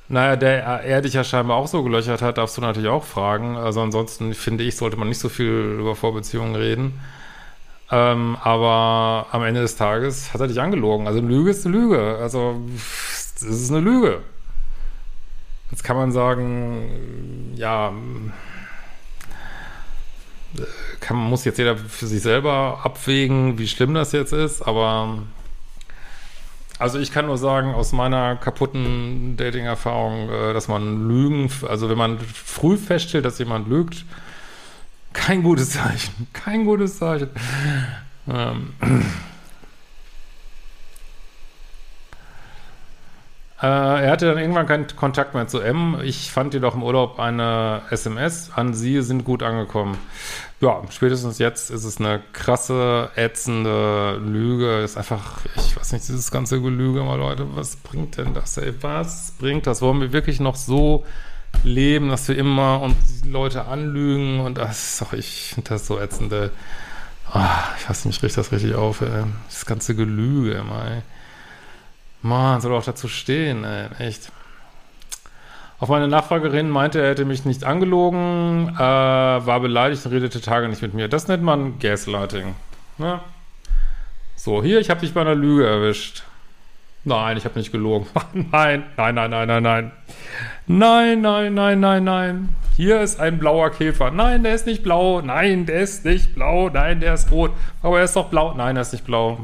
Naja, 0.09 0.37
der 0.37 0.65
er 0.65 1.01
dich 1.01 1.15
ja 1.15 1.25
scheinbar 1.25 1.57
auch 1.57 1.67
so 1.67 1.83
gelöchert 1.83 2.21
hat, 2.21 2.37
darfst 2.37 2.59
du 2.59 2.61
natürlich 2.61 2.91
auch 2.91 3.05
fragen. 3.05 3.57
Also 3.57 3.81
ansonsten 3.81 4.35
finde 4.35 4.65
ich, 4.65 4.77
sollte 4.77 4.99
man 4.99 5.09
nicht 5.09 5.21
so 5.21 5.31
viel 5.31 5.79
über 5.81 5.97
Vorbeziehungen 5.97 6.55
reden. 6.55 7.01
Ähm, 7.91 8.37
aber 8.43 9.29
am 9.31 9.43
Ende 9.45 9.63
des 9.63 9.77
Tages 9.77 10.35
hat 10.35 10.43
er 10.43 10.49
dich 10.49 10.61
angelogen. 10.61 11.07
Also 11.07 11.21
Lüge 11.21 11.53
ist 11.53 11.65
eine 11.65 11.75
Lüge. 11.75 12.19
Also 12.21 12.61
es 13.37 13.43
ist 13.43 13.71
eine 13.71 13.81
Lüge. 13.81 14.21
Jetzt 15.73 15.85
kann 15.85 15.97
man 15.97 16.13
sagen, 16.13 17.55
ja, 17.57 17.93
kann, 21.01 21.17
muss 21.17 21.47
jetzt 21.47 21.59
jeder 21.59 21.79
für 21.79 22.07
sich 22.07 22.21
selber 22.21 22.81
abwägen, 22.85 23.59
wie 23.59 23.67
schlimm 23.67 23.95
das 23.95 24.13
jetzt 24.13 24.35
ist, 24.35 24.61
aber 24.61 25.23
also 26.79 26.99
ich 26.99 27.11
kann 27.11 27.25
nur 27.25 27.39
sagen, 27.39 27.75
aus 27.75 27.93
meiner 27.93 28.37
kaputten 28.37 29.39
Dating-Erfahrung, 29.39 30.29
äh, 30.29 30.53
dass 30.53 30.69
man 30.69 31.09
Lügen, 31.09 31.51
also 31.67 31.89
wenn 31.89 31.97
man 31.97 32.19
früh 32.19 32.77
feststellt, 32.77 33.25
dass 33.25 33.39
jemand 33.39 33.67
lügt, 33.67 34.05
kein 35.15 35.43
gutes 35.43 35.71
Zeichen. 35.71 36.27
Kein 36.35 36.67
gutes 36.67 36.99
Zeichen. 36.99 37.31
Ähm. 38.29 38.75
Er 43.67 44.11
hatte 44.11 44.27
dann 44.27 44.39
irgendwann 44.39 44.67
keinen 44.67 44.87
Kontakt 44.97 45.35
mehr 45.35 45.47
zu 45.47 45.61
M. 45.61 45.99
Ich 46.03 46.33
fand 46.33 46.53
jedoch 46.53 46.75
im 46.75 46.83
Urlaub 46.83 47.21
eine 47.21 47.83
SMS 47.91 48.51
an 48.55 48.75
Sie 48.75 49.01
sind 49.03 49.25
gut 49.25 49.43
angekommen. 49.43 49.99
Ja, 50.61 50.83
spätestens 50.91 51.39
jetzt 51.39 51.71
ist 51.71 51.85
es 51.85 51.99
eine 51.99 52.21
krasse, 52.33 53.11
ätzende 53.15 54.17
Lüge. 54.19 54.81
Ist 54.81 54.97
einfach, 54.97 55.41
ich 55.57 55.77
weiß 55.77 55.93
nicht, 55.93 56.09
dieses 56.09 56.31
ganze 56.33 56.61
Gelüge 56.61 57.03
mal, 57.03 57.19
Leute, 57.19 57.47
was 57.55 57.77
bringt 57.77 58.17
denn 58.17 58.35
das, 58.35 58.57
ey? 58.57 58.75
Was 58.81 59.33
bringt 59.39 59.67
das? 59.69 59.81
Wollen 59.81 60.01
wir 60.01 60.13
wirklich 60.13 60.41
noch 60.41 60.57
so 60.57 61.05
leben, 61.63 62.09
dass 62.09 62.27
wir 62.27 62.37
immer 62.37 62.81
und 62.81 62.97
Leute 63.25 63.67
anlügen 63.67 64.41
und 64.41 64.59
das 64.59 64.95
ist 64.95 65.03
doch, 65.03 65.13
ich 65.13 65.53
finde 65.55 65.71
das 65.71 65.87
so 65.87 66.01
ätzende. 66.01 66.51
Ah, 67.31 67.61
ich 67.79 67.89
weiß 67.89 68.07
nicht, 68.07 68.23
riecht 68.23 68.37
das 68.37 68.51
richtig 68.51 68.75
auf, 68.75 69.03
ey. 69.03 69.25
Das 69.49 69.67
ganze 69.67 69.95
Gelüge 69.95 70.53
immer, 70.53 70.85
ey. 70.85 71.03
Mann, 72.23 72.61
soll 72.61 72.75
auch 72.75 72.85
dazu 72.85 73.09
stehen, 73.09 73.65
ey, 73.65 73.89
echt. 73.99 74.31
Auf 75.81 75.89
meine 75.89 76.07
Nachfragerin 76.07 76.71
meinte, 76.71 77.01
er 77.01 77.11
hätte 77.11 77.25
mich 77.25 77.45
nicht 77.45 77.65
angelogen, 77.65 78.69
äh, 78.77 78.79
war 78.79 79.59
beleidigt 79.59 80.07
und 80.07 80.13
redete 80.13 80.41
Tage 80.41 80.69
nicht 80.69 80.81
mit 80.81 80.95
mir. 80.95 81.09
Das 81.09 81.27
nennt 81.27 81.43
man 81.43 81.81
Gaslighting. 81.81 82.55
Ne? 82.99 83.21
So, 84.37 84.63
hier, 84.63 84.79
ich 84.79 84.91
habe 84.91 85.01
dich 85.01 85.13
bei 85.13 85.23
einer 85.23 85.35
Lüge 85.35 85.67
erwischt. 85.67 86.23
Nein, 87.05 87.37
ich 87.37 87.45
habe 87.45 87.59
nicht 87.59 87.73
gelogen. 87.73 88.07
nein, 88.33 88.85
nein, 88.97 89.15
nein, 89.17 89.31
nein, 89.31 89.49
nein, 89.49 89.63
nein. 89.63 89.93
Nein, 90.69 91.21
nein, 91.21 91.55
nein, 91.55 91.81
nein, 91.81 92.05
nein. 92.05 92.49
Hier 92.77 93.01
ist 93.01 93.19
ein 93.19 93.39
blauer 93.39 93.71
Käfer. 93.71 94.13
Nein, 94.13 94.45
der 94.45 94.55
ist 94.55 94.67
nicht 94.67 94.85
blau. 94.85 95.21
Nein, 95.21 95.67
der 95.67 95.81
ist 95.81 96.05
nicht 96.05 96.35
blau. 96.35 96.69
Nein, 96.69 97.01
der 97.01 97.15
ist 97.15 97.33
rot. 97.33 97.51
Aber 97.83 97.99
er 97.99 98.05
ist 98.05 98.15
doch 98.15 98.29
blau. 98.29 98.55
Nein, 98.55 98.77
er 98.77 98.83
ist 98.83 98.93
nicht 98.93 99.05
blau. 99.05 99.41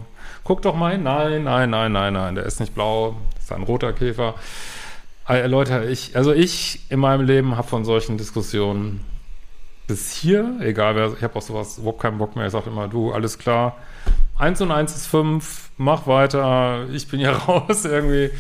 Guck 0.49 0.63
doch 0.63 0.75
mal 0.75 0.93
hin. 0.93 1.03
Nein, 1.03 1.45
nein, 1.45 1.69
nein, 1.69 1.93
nein, 1.93 2.15
nein. 2.15 2.35
Der 2.35 2.45
ist 2.45 2.59
nicht 2.59 2.75
blau. 2.75 3.17
Das 3.35 3.45
ist 3.45 3.53
ein 3.53 3.65
roter 3.65 3.93
Käfer. 3.93 4.35
Äh, 5.29 5.47
Leute, 5.47 5.85
ich, 5.85 6.17
also 6.17 6.33
ich 6.33 6.91
in 6.91 7.01
meinem 7.01 7.27
Leben 7.27 7.59
habe 7.59 7.69
von 7.69 7.85
solchen 7.85 8.17
Diskussionen 8.17 9.05
bis 9.87 10.11
hier, 10.11 10.57
egal 10.61 10.97
wer, 10.97 11.13
ich 11.13 11.23
habe 11.23 11.37
auch 11.37 11.43
sowas, 11.43 11.77
überhaupt 11.77 12.01
keinen 12.01 12.17
Bock 12.17 12.35
mehr. 12.35 12.47
Ich 12.47 12.53
sage 12.53 12.71
immer, 12.71 12.89
du, 12.89 13.13
alles 13.13 13.37
klar. 13.37 13.77
Eins 14.39 14.63
und 14.63 14.73
eins 14.73 14.97
ist 14.97 15.07
fünf, 15.07 15.69
mach 15.77 16.07
weiter, 16.07 16.87
ich 16.95 17.09
bin 17.09 17.21
hier 17.21 17.33
raus 17.49 17.85
irgendwie. 17.85 18.31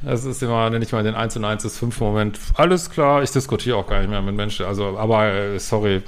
Das 0.00 0.24
ist 0.24 0.42
immer, 0.42 0.70
nenne 0.70 0.82
ich 0.82 0.92
mal 0.92 1.02
den 1.02 1.14
eins 1.14 1.36
und 1.36 1.44
eins 1.44 1.66
ist 1.66 1.76
fünf 1.76 2.00
Moment. 2.00 2.38
Alles 2.54 2.88
klar, 2.88 3.22
ich 3.22 3.30
diskutiere 3.30 3.76
auch 3.76 3.86
gar 3.86 4.00
nicht 4.00 4.08
mehr 4.08 4.22
mit 4.22 4.34
Menschen. 4.34 4.64
Also, 4.64 4.96
aber 4.96 5.26
äh, 5.26 5.58
sorry. 5.58 6.02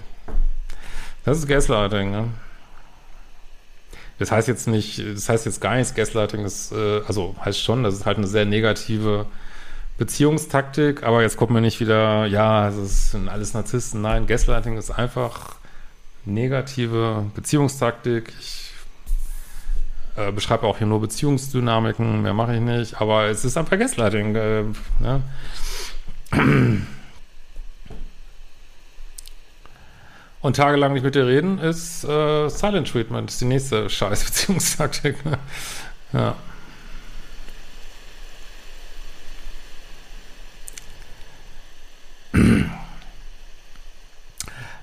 Das 1.27 1.37
ist 1.37 1.47
Gaslighting, 1.47 2.13
ne? 2.13 2.29
Das 4.19 4.31
heißt 4.31 4.49
jetzt 4.49 4.69
nicht, 4.69 5.03
das 5.15 5.29
heißt 5.29 5.45
jetzt 5.47 5.61
gar 5.61 5.77
nichts, 5.77 5.95
Gaslighting 5.95 6.45
ist, 6.45 6.73
äh, 6.73 7.01
also 7.07 7.35
heißt 7.45 7.61
schon, 7.61 7.83
das 7.83 7.95
ist 7.95 8.07
halt 8.07 8.19
eine 8.19 8.27
sehr 8.27 8.45
negative 8.45 9.27
Beziehungstaktik, 9.99 11.03
aber 11.03 11.23
jetzt 11.23 11.37
kommt 11.37 11.51
mir 11.53 11.61
nicht 11.61 11.81
wieder, 11.81 12.27
ja, 12.27 12.69
es 12.69 13.13
sind 13.13 13.29
alles 13.29 13.55
Narzissten. 13.55 14.03
Nein, 14.03 14.27
Gaslighting 14.27 14.77
ist 14.77 14.91
einfach 14.91 15.57
negative 16.25 17.27
Beziehungstaktik. 17.35 18.33
Ich 18.41 18.71
äh, 20.17 20.33
beschreibe 20.33 20.67
auch 20.67 20.79
hier 20.79 20.87
nur 20.87 21.01
Beziehungsdynamiken, 21.01 22.23
mehr 22.23 22.35
mache 22.35 22.55
ich 22.55 22.61
nicht, 22.61 23.01
aber 23.01 23.27
es 23.27 23.45
ist 23.45 23.57
einfach 23.57 23.79
Gaslighting. 23.79 24.35
Äh, 24.35 24.63
ne? 25.01 25.23
Und 30.45 30.57
tagelang 30.57 30.93
nicht 30.93 31.03
mit 31.03 31.15
dir 31.15 31.27
reden 31.27 31.59
ist 31.59 32.05
äh, 32.05 32.51
Silent 32.51 32.87
Treatment, 32.93 33.31
ist 33.31 33.41
die 33.41 33.47
nächste 33.47 33.89
scheiß 33.89 34.25
Beziehungstaktik. 34.27 35.25
Ne? 35.25 35.39
Ja. 36.13 36.37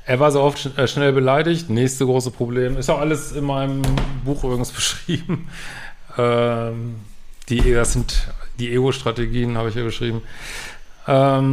Er 0.07 0.19
war 0.19 0.31
so 0.31 0.41
oft 0.41 0.75
äh, 0.79 0.87
schnell 0.87 1.13
beleidigt. 1.13 1.69
Nächste 1.69 2.07
große 2.07 2.31
Problem. 2.31 2.75
Ist 2.75 2.89
auch 2.89 2.99
alles 2.99 3.31
in 3.31 3.43
meinem 3.43 3.83
Buch 4.25 4.43
übrigens 4.43 4.71
beschrieben. 4.73 5.47
Ähm, 6.17 7.01
die, 7.49 7.71
das 7.71 7.93
sind 7.93 8.33
die 8.57 8.73
Ego-Strategien, 8.73 9.59
habe 9.59 9.69
ich 9.69 9.75
hier 9.75 9.83
beschrieben. 9.83 10.23
Ähm, 11.07 11.51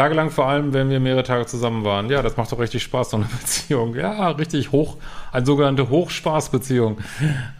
Tagelang 0.00 0.30
vor 0.30 0.46
allem, 0.46 0.72
wenn 0.72 0.88
wir 0.88 0.98
mehrere 0.98 1.24
Tage 1.24 1.44
zusammen 1.44 1.84
waren. 1.84 2.08
Ja, 2.08 2.22
das 2.22 2.38
macht 2.38 2.50
doch 2.50 2.58
richtig 2.58 2.82
Spaß, 2.84 3.10
so 3.10 3.18
eine 3.18 3.26
Beziehung. 3.40 3.94
Ja, 3.94 4.30
richtig 4.30 4.72
hoch, 4.72 4.96
eine 5.30 5.44
sogenannte 5.44 5.90
Hochspaßbeziehung. 5.90 6.96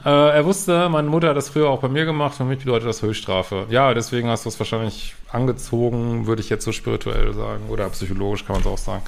Äh, 0.06 0.08
er 0.08 0.42
wusste, 0.46 0.88
meine 0.88 1.10
Mutter 1.10 1.28
hat 1.28 1.36
das 1.36 1.50
früher 1.50 1.68
auch 1.68 1.80
bei 1.80 1.88
mir 1.88 2.06
gemacht, 2.06 2.34
für 2.34 2.44
mich 2.44 2.60
bedeutet 2.60 2.88
das 2.88 3.02
Höchststrafe. 3.02 3.66
Ja, 3.68 3.92
deswegen 3.92 4.30
hast 4.30 4.46
du 4.46 4.48
es 4.48 4.58
wahrscheinlich 4.58 5.14
angezogen, 5.30 6.26
würde 6.26 6.40
ich 6.40 6.48
jetzt 6.48 6.64
so 6.64 6.72
spirituell 6.72 7.34
sagen, 7.34 7.68
oder 7.68 7.90
psychologisch 7.90 8.46
kann 8.46 8.54
man 8.54 8.62
es 8.62 8.66
auch 8.68 8.78
sagen. 8.78 9.02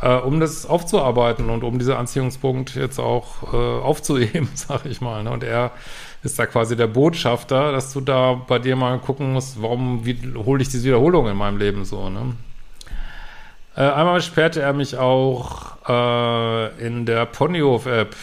Äh, 0.00 0.14
um 0.20 0.40
das 0.40 0.64
aufzuarbeiten 0.64 1.50
und 1.50 1.64
um 1.64 1.78
diesen 1.78 1.92
Anziehungspunkt 1.92 2.76
jetzt 2.76 2.98
auch 2.98 3.52
äh, 3.52 3.56
aufzuheben, 3.56 4.48
sag 4.54 4.86
ich 4.86 5.02
mal. 5.02 5.22
Ne? 5.22 5.30
Und 5.30 5.44
er 5.44 5.72
ist 6.22 6.38
da 6.38 6.46
quasi 6.46 6.76
der 6.76 6.86
Botschafter, 6.86 7.72
dass 7.72 7.92
du 7.92 8.00
da 8.00 8.32
bei 8.32 8.58
dir 8.58 8.74
mal 8.74 8.98
gucken 9.00 9.34
musst, 9.34 9.60
warum 9.60 10.02
hole 10.46 10.62
ich 10.62 10.70
diese 10.70 10.84
Wiederholung 10.84 11.28
in 11.28 11.36
meinem 11.36 11.58
Leben 11.58 11.84
so, 11.84 12.08
ne? 12.08 12.32
Äh, 13.76 13.82
einmal 13.82 14.22
sperrte 14.22 14.62
er 14.62 14.72
mich 14.72 14.96
auch 14.96 15.76
äh, 15.88 16.86
in 16.86 17.06
der 17.06 17.26
Ponyhof-App. 17.26 18.14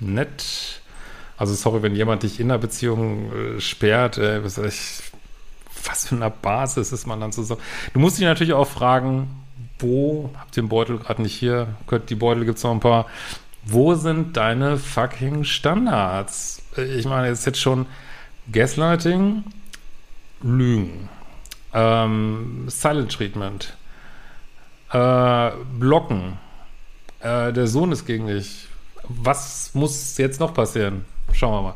Nett. 0.00 0.80
Also 1.36 1.54
sorry, 1.54 1.82
wenn 1.82 1.94
jemand 1.94 2.22
dich 2.22 2.40
in 2.40 2.50
einer 2.50 2.58
Beziehung 2.58 3.32
äh, 3.32 3.60
sperrt, 3.60 4.18
äh, 4.18 4.44
was, 4.44 5.02
für 6.06 6.14
eine 6.14 6.30
Basis 6.30 6.92
ist 6.92 7.06
man 7.06 7.20
dann 7.20 7.32
zusammen? 7.32 7.60
Du 7.92 8.00
musst 8.00 8.18
dich 8.18 8.24
natürlich 8.24 8.52
auch 8.52 8.68
fragen, 8.68 9.28
wo, 9.78 10.30
habt 10.38 10.56
ihr 10.56 10.62
den 10.62 10.68
Beutel 10.68 10.98
gerade 10.98 11.22
nicht 11.22 11.34
hier, 11.34 11.68
die 12.08 12.14
Beutel 12.14 12.44
gibt 12.44 12.58
es 12.58 12.64
noch 12.64 12.72
ein 12.72 12.80
paar, 12.80 13.06
wo 13.64 13.94
sind 13.94 14.36
deine 14.36 14.76
fucking 14.76 15.44
Standards? 15.44 16.62
Ich 16.76 17.06
meine, 17.06 17.28
jetzt 17.28 17.46
jetzt 17.46 17.60
schon 17.60 17.86
Gaslighting, 18.52 19.44
Lügen, 20.42 21.08
ähm, 21.72 22.64
Silent 22.68 23.12
Treatment, 23.12 23.76
äh, 24.92 25.50
blocken. 25.78 26.38
Äh, 27.20 27.52
der 27.52 27.66
Sohn 27.66 27.92
ist 27.92 28.06
gegen 28.06 28.26
dich. 28.26 28.68
Was 29.08 29.70
muss 29.74 30.16
jetzt 30.18 30.40
noch 30.40 30.54
passieren? 30.54 31.04
Schauen 31.32 31.52
wir 31.52 31.62
mal. 31.62 31.74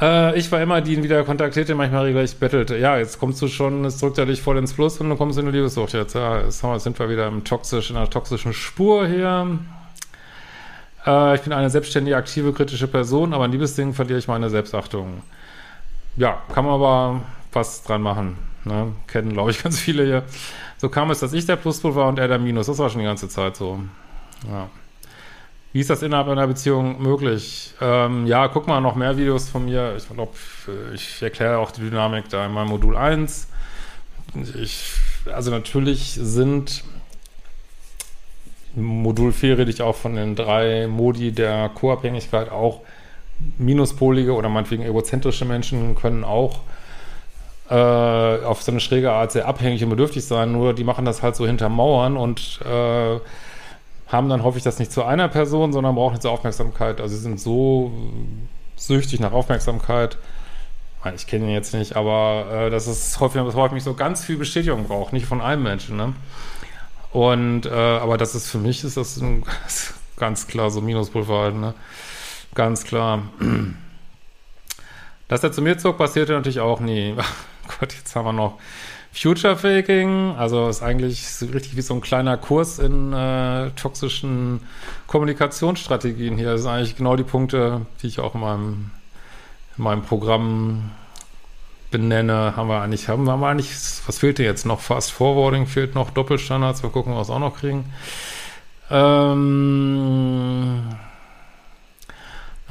Äh, 0.00 0.38
ich 0.38 0.50
war 0.50 0.60
immer 0.62 0.80
die, 0.80 0.90
die 0.90 0.96
ihn 0.96 1.02
wieder 1.02 1.22
kontaktierte, 1.24 1.74
manchmal 1.74 2.04
regelrecht 2.04 2.40
bettelte. 2.40 2.76
Ja, 2.76 2.96
jetzt 2.96 3.18
kommst 3.18 3.42
du 3.42 3.48
schon, 3.48 3.84
es 3.84 3.98
drückt 3.98 4.18
er 4.18 4.26
dich 4.26 4.40
voll 4.40 4.56
ins 4.56 4.72
Plus 4.72 4.98
und 5.00 5.10
du 5.10 5.16
kommst 5.16 5.38
in 5.38 5.46
eine 5.46 5.56
Liebessucht 5.56 5.92
jetzt. 5.92 6.14
Ja, 6.14 6.42
jetzt 6.42 6.60
sind 6.60 6.98
wir 6.98 7.08
wieder 7.10 7.26
im 7.26 7.44
toxisch, 7.44 7.90
in 7.90 7.96
einer 7.96 8.08
toxischen 8.08 8.52
Spur 8.52 9.06
hier. 9.06 9.58
Äh, 11.06 11.34
ich 11.34 11.42
bin 11.42 11.52
eine 11.52 11.70
selbstständige, 11.70 12.16
aktive, 12.16 12.52
kritische 12.52 12.88
Person, 12.88 13.34
aber 13.34 13.44
in 13.44 13.52
Liebesdingen 13.52 13.94
verliere 13.94 14.18
ich 14.18 14.28
meine 14.28 14.48
Selbstachtung. 14.48 15.22
Ja, 16.16 16.42
kann 16.52 16.64
man 16.64 16.74
aber 16.74 17.20
was 17.52 17.82
dran 17.82 18.02
machen. 18.02 18.38
Ne? 18.64 18.92
Kennen, 19.06 19.32
glaube 19.32 19.50
ich, 19.50 19.62
ganz 19.62 19.78
viele 19.78 20.04
hier. 20.04 20.22
So 20.80 20.88
kam 20.88 21.10
es, 21.10 21.20
dass 21.20 21.34
ich 21.34 21.44
der 21.44 21.56
Pluspol 21.56 21.94
war 21.94 22.08
und 22.08 22.18
er 22.18 22.26
der 22.26 22.38
Minus. 22.38 22.64
Das 22.64 22.78
war 22.78 22.88
schon 22.88 23.00
die 23.00 23.04
ganze 23.04 23.28
Zeit 23.28 23.54
so. 23.54 23.80
Ja. 24.50 24.70
Wie 25.74 25.80
ist 25.80 25.90
das 25.90 26.00
innerhalb 26.00 26.28
einer 26.28 26.46
Beziehung 26.46 27.02
möglich? 27.02 27.74
Ähm, 27.82 28.26
ja, 28.26 28.48
guck 28.48 28.66
mal 28.66 28.80
noch 28.80 28.94
mehr 28.94 29.14
Videos 29.18 29.50
von 29.50 29.66
mir. 29.66 29.94
Ich 29.98 30.08
glaube, 30.08 30.32
ich 30.94 31.20
erkläre 31.20 31.58
auch 31.58 31.70
die 31.70 31.82
Dynamik 31.82 32.30
da 32.30 32.46
in 32.46 32.52
meinem 32.52 32.68
Modul 32.68 32.96
1. 32.96 33.48
ich, 34.58 34.94
also 35.30 35.50
natürlich 35.50 36.14
sind 36.14 36.82
Modul 38.74 39.32
4 39.32 39.58
rede 39.58 39.70
ich 39.70 39.82
auch 39.82 39.96
von 39.96 40.14
den 40.14 40.34
drei 40.34 40.86
Modi 40.86 41.32
der 41.32 41.68
Co-Abhängigkeit 41.74 42.50
auch 42.50 42.80
minuspolige 43.58 44.32
oder 44.32 44.48
meinetwegen 44.48 44.84
egozentrische 44.84 45.44
Menschen 45.44 45.94
können 45.94 46.24
auch 46.24 46.60
äh, 47.70 48.44
auf 48.44 48.62
so 48.62 48.72
eine 48.72 48.80
schräge 48.80 49.12
Art 49.12 49.32
sehr 49.32 49.46
abhängig 49.46 49.82
und 49.84 49.90
bedürftig 49.90 50.24
sein, 50.24 50.52
nur 50.52 50.74
die 50.74 50.84
machen 50.84 51.04
das 51.04 51.22
halt 51.22 51.36
so 51.36 51.46
hinter 51.46 51.68
Mauern 51.68 52.16
und 52.16 52.60
äh, 52.64 53.20
haben 54.08 54.28
dann 54.28 54.42
hoffe 54.42 54.60
das 54.64 54.78
nicht 54.80 54.92
zu 54.92 55.04
einer 55.04 55.28
Person, 55.28 55.72
sondern 55.72 55.94
brauchen 55.94 56.14
jetzt 56.14 56.26
Aufmerksamkeit. 56.26 57.00
Also 57.00 57.14
sie 57.14 57.22
sind 57.22 57.40
so 57.40 57.92
süchtig 58.76 59.20
nach 59.20 59.32
Aufmerksamkeit. 59.32 60.18
Ich 61.14 61.26
kenne 61.26 61.46
ihn 61.46 61.52
jetzt 61.52 61.72
nicht, 61.72 61.96
aber 61.96 62.46
äh, 62.52 62.70
das 62.70 62.88
ist 62.88 63.20
häufig, 63.20 63.40
das 63.42 63.54
häufig 63.54 63.82
so 63.82 63.94
ganz 63.94 64.24
viel 64.24 64.36
Bestätigung 64.36 64.84
braucht, 64.84 65.12
nicht 65.12 65.26
von 65.26 65.40
einem 65.40 65.62
Menschen. 65.62 65.96
Ne? 65.96 66.12
Und 67.12 67.66
äh, 67.66 67.70
aber 67.70 68.18
das 68.18 68.34
ist 68.34 68.50
für 68.50 68.58
mich 68.58 68.84
ist 68.84 68.96
das 68.96 69.16
ein, 69.18 69.44
ganz 70.16 70.46
klar 70.48 70.70
so 70.70 70.80
Minuspolverhalten, 70.80 71.60
ne? 71.60 71.74
Ganz 72.54 72.84
klar. 72.84 73.22
Dass 75.28 75.44
er 75.44 75.52
zu 75.52 75.62
mir 75.62 75.78
zog, 75.78 75.98
passierte 75.98 76.32
natürlich 76.32 76.60
auch 76.60 76.80
nie. 76.80 77.14
Gott, 77.66 77.94
jetzt 77.94 78.14
haben 78.16 78.24
wir 78.24 78.32
noch 78.32 78.58
Future 79.12 79.56
Faking. 79.56 80.34
Also 80.36 80.68
ist 80.68 80.82
eigentlich 80.82 81.28
so 81.28 81.46
richtig 81.46 81.76
wie 81.76 81.82
so 81.82 81.94
ein 81.94 82.00
kleiner 82.00 82.36
Kurs 82.36 82.78
in 82.78 83.12
äh, 83.12 83.70
toxischen 83.72 84.60
Kommunikationsstrategien 85.06 86.36
hier. 86.36 86.52
Das 86.52 86.62
sind 86.62 86.70
eigentlich 86.70 86.96
genau 86.96 87.16
die 87.16 87.24
Punkte, 87.24 87.86
die 88.02 88.06
ich 88.06 88.20
auch 88.20 88.34
in 88.34 88.40
meinem, 88.40 88.90
in 89.76 89.84
meinem 89.84 90.02
Programm 90.02 90.90
benenne, 91.90 92.54
haben 92.56 92.68
wir 92.68 92.80
eigentlich, 92.82 93.08
haben 93.08 93.24
wir 93.24 93.46
eigentlich, 93.46 93.70
was 94.06 94.18
fehlt 94.18 94.38
dir 94.38 94.44
jetzt 94.44 94.64
noch? 94.64 94.80
Fast 94.80 95.10
Forwarding 95.10 95.66
fehlt 95.66 95.94
noch, 95.94 96.10
Doppelstandards, 96.10 96.82
wir 96.82 96.90
gucken, 96.90 97.16
was 97.16 97.28
wir 97.28 97.34
auch 97.34 97.40
noch 97.40 97.56
kriegen. 97.56 97.92
Ähm, 98.90 100.82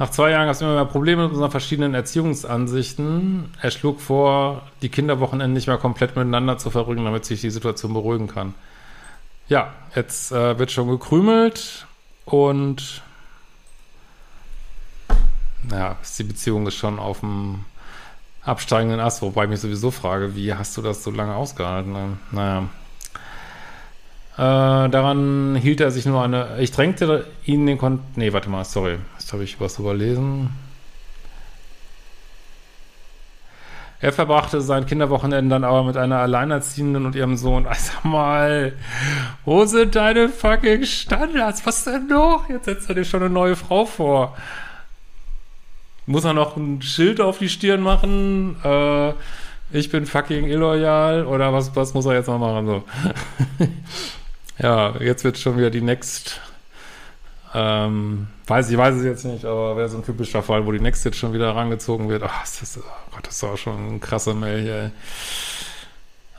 nach 0.00 0.10
zwei 0.10 0.30
Jahren 0.30 0.46
gab 0.46 0.54
es 0.54 0.62
immer 0.62 0.76
mehr 0.76 0.86
Probleme 0.86 1.24
mit 1.24 1.32
unseren 1.32 1.50
verschiedenen 1.50 1.92
Erziehungsansichten. 1.92 3.52
Er 3.60 3.70
schlug 3.70 4.00
vor, 4.00 4.62
die 4.80 4.88
Kinderwochenenden 4.88 5.52
nicht 5.52 5.66
mehr 5.66 5.76
komplett 5.76 6.16
miteinander 6.16 6.56
zu 6.56 6.70
verrücken, 6.70 7.04
damit 7.04 7.26
sich 7.26 7.42
die 7.42 7.50
Situation 7.50 7.92
beruhigen 7.92 8.26
kann. 8.26 8.54
Ja, 9.48 9.74
jetzt 9.94 10.32
äh, 10.32 10.58
wird 10.58 10.70
schon 10.70 10.88
gekrümelt 10.88 11.86
und 12.24 13.02
ja, 15.70 15.96
die 16.18 16.24
Beziehung 16.24 16.66
ist 16.66 16.76
schon 16.76 16.98
auf 16.98 17.20
dem 17.20 17.66
absteigenden 18.42 19.00
Ast, 19.00 19.20
wobei 19.20 19.44
ich 19.44 19.50
mich 19.50 19.60
sowieso 19.60 19.90
frage, 19.90 20.34
wie 20.34 20.54
hast 20.54 20.78
du 20.78 20.80
das 20.80 21.04
so 21.04 21.10
lange 21.10 21.34
ausgehalten? 21.34 22.18
Naja. 22.30 22.70
Äh, 24.38 24.88
daran 24.88 25.56
hielt 25.56 25.82
er 25.82 25.90
sich 25.90 26.06
nur 26.06 26.22
eine. 26.22 26.58
Ich 26.60 26.72
drängte 26.72 27.26
ihn 27.44 27.66
den 27.66 27.76
Kon. 27.76 28.00
Nee, 28.16 28.32
warte 28.32 28.48
mal, 28.48 28.64
sorry. 28.64 28.96
Habe 29.32 29.44
ich 29.44 29.60
was 29.60 29.78
überlesen. 29.78 30.50
Er 34.02 34.12
verbrachte 34.14 34.62
sein 34.62 34.86
Kinderwochenende 34.86 35.54
dann 35.54 35.64
aber 35.64 35.84
mit 35.84 35.98
einer 35.98 36.18
Alleinerziehenden 36.20 37.04
und 37.04 37.14
ihrem 37.14 37.36
Sohn. 37.36 37.66
Sag 37.74 38.04
mal, 38.04 38.72
wo 39.44 39.66
sind 39.66 39.94
deine 39.94 40.30
fucking 40.30 40.84
Standards? 40.84 41.66
Was 41.66 41.84
denn 41.84 42.06
noch? 42.06 42.48
Jetzt 42.48 42.64
setzt 42.64 42.88
er 42.88 42.94
dir 42.94 43.04
schon 43.04 43.22
eine 43.22 43.30
neue 43.30 43.56
Frau 43.56 43.84
vor. 43.84 44.36
Muss 46.06 46.24
er 46.24 46.32
noch 46.32 46.56
ein 46.56 46.80
Schild 46.80 47.20
auf 47.20 47.38
die 47.38 47.50
Stirn 47.50 47.82
machen? 47.82 48.56
Äh, 48.64 49.12
ich 49.70 49.90
bin 49.90 50.06
fucking 50.06 50.46
illoyal 50.46 51.26
oder 51.26 51.52
was, 51.52 51.76
was 51.76 51.92
muss 51.92 52.06
er 52.06 52.14
jetzt 52.14 52.26
noch 52.26 52.38
machen? 52.38 52.66
So. 52.66 52.84
ja, 54.58 54.94
jetzt 54.98 55.24
wird 55.24 55.36
schon 55.36 55.58
wieder 55.58 55.70
die 55.70 55.82
Next. 55.82 56.40
Ähm, 57.52 58.28
weiß 58.46 58.70
ich, 58.70 58.78
weiß 58.78 58.96
es 58.96 59.04
jetzt 59.04 59.24
nicht, 59.24 59.44
aber 59.44 59.76
wäre 59.76 59.88
so 59.88 59.98
ein 59.98 60.04
typischer 60.04 60.42
Fall, 60.42 60.66
wo 60.66 60.72
die 60.72 60.80
Next 60.80 61.04
jetzt 61.04 61.18
schon 61.18 61.32
wieder 61.32 61.54
rangezogen 61.54 62.08
wird. 62.08 62.22
Ach, 62.22 62.40
das 62.42 62.62
ist, 62.62 62.78
oh 62.78 63.14
Gott, 63.14 63.26
das 63.26 63.36
ist 63.36 63.44
auch 63.44 63.56
schon 63.56 63.94
ein 63.94 64.00
krasser 64.00 64.34
Mail 64.34 64.62
hier. 64.62 64.92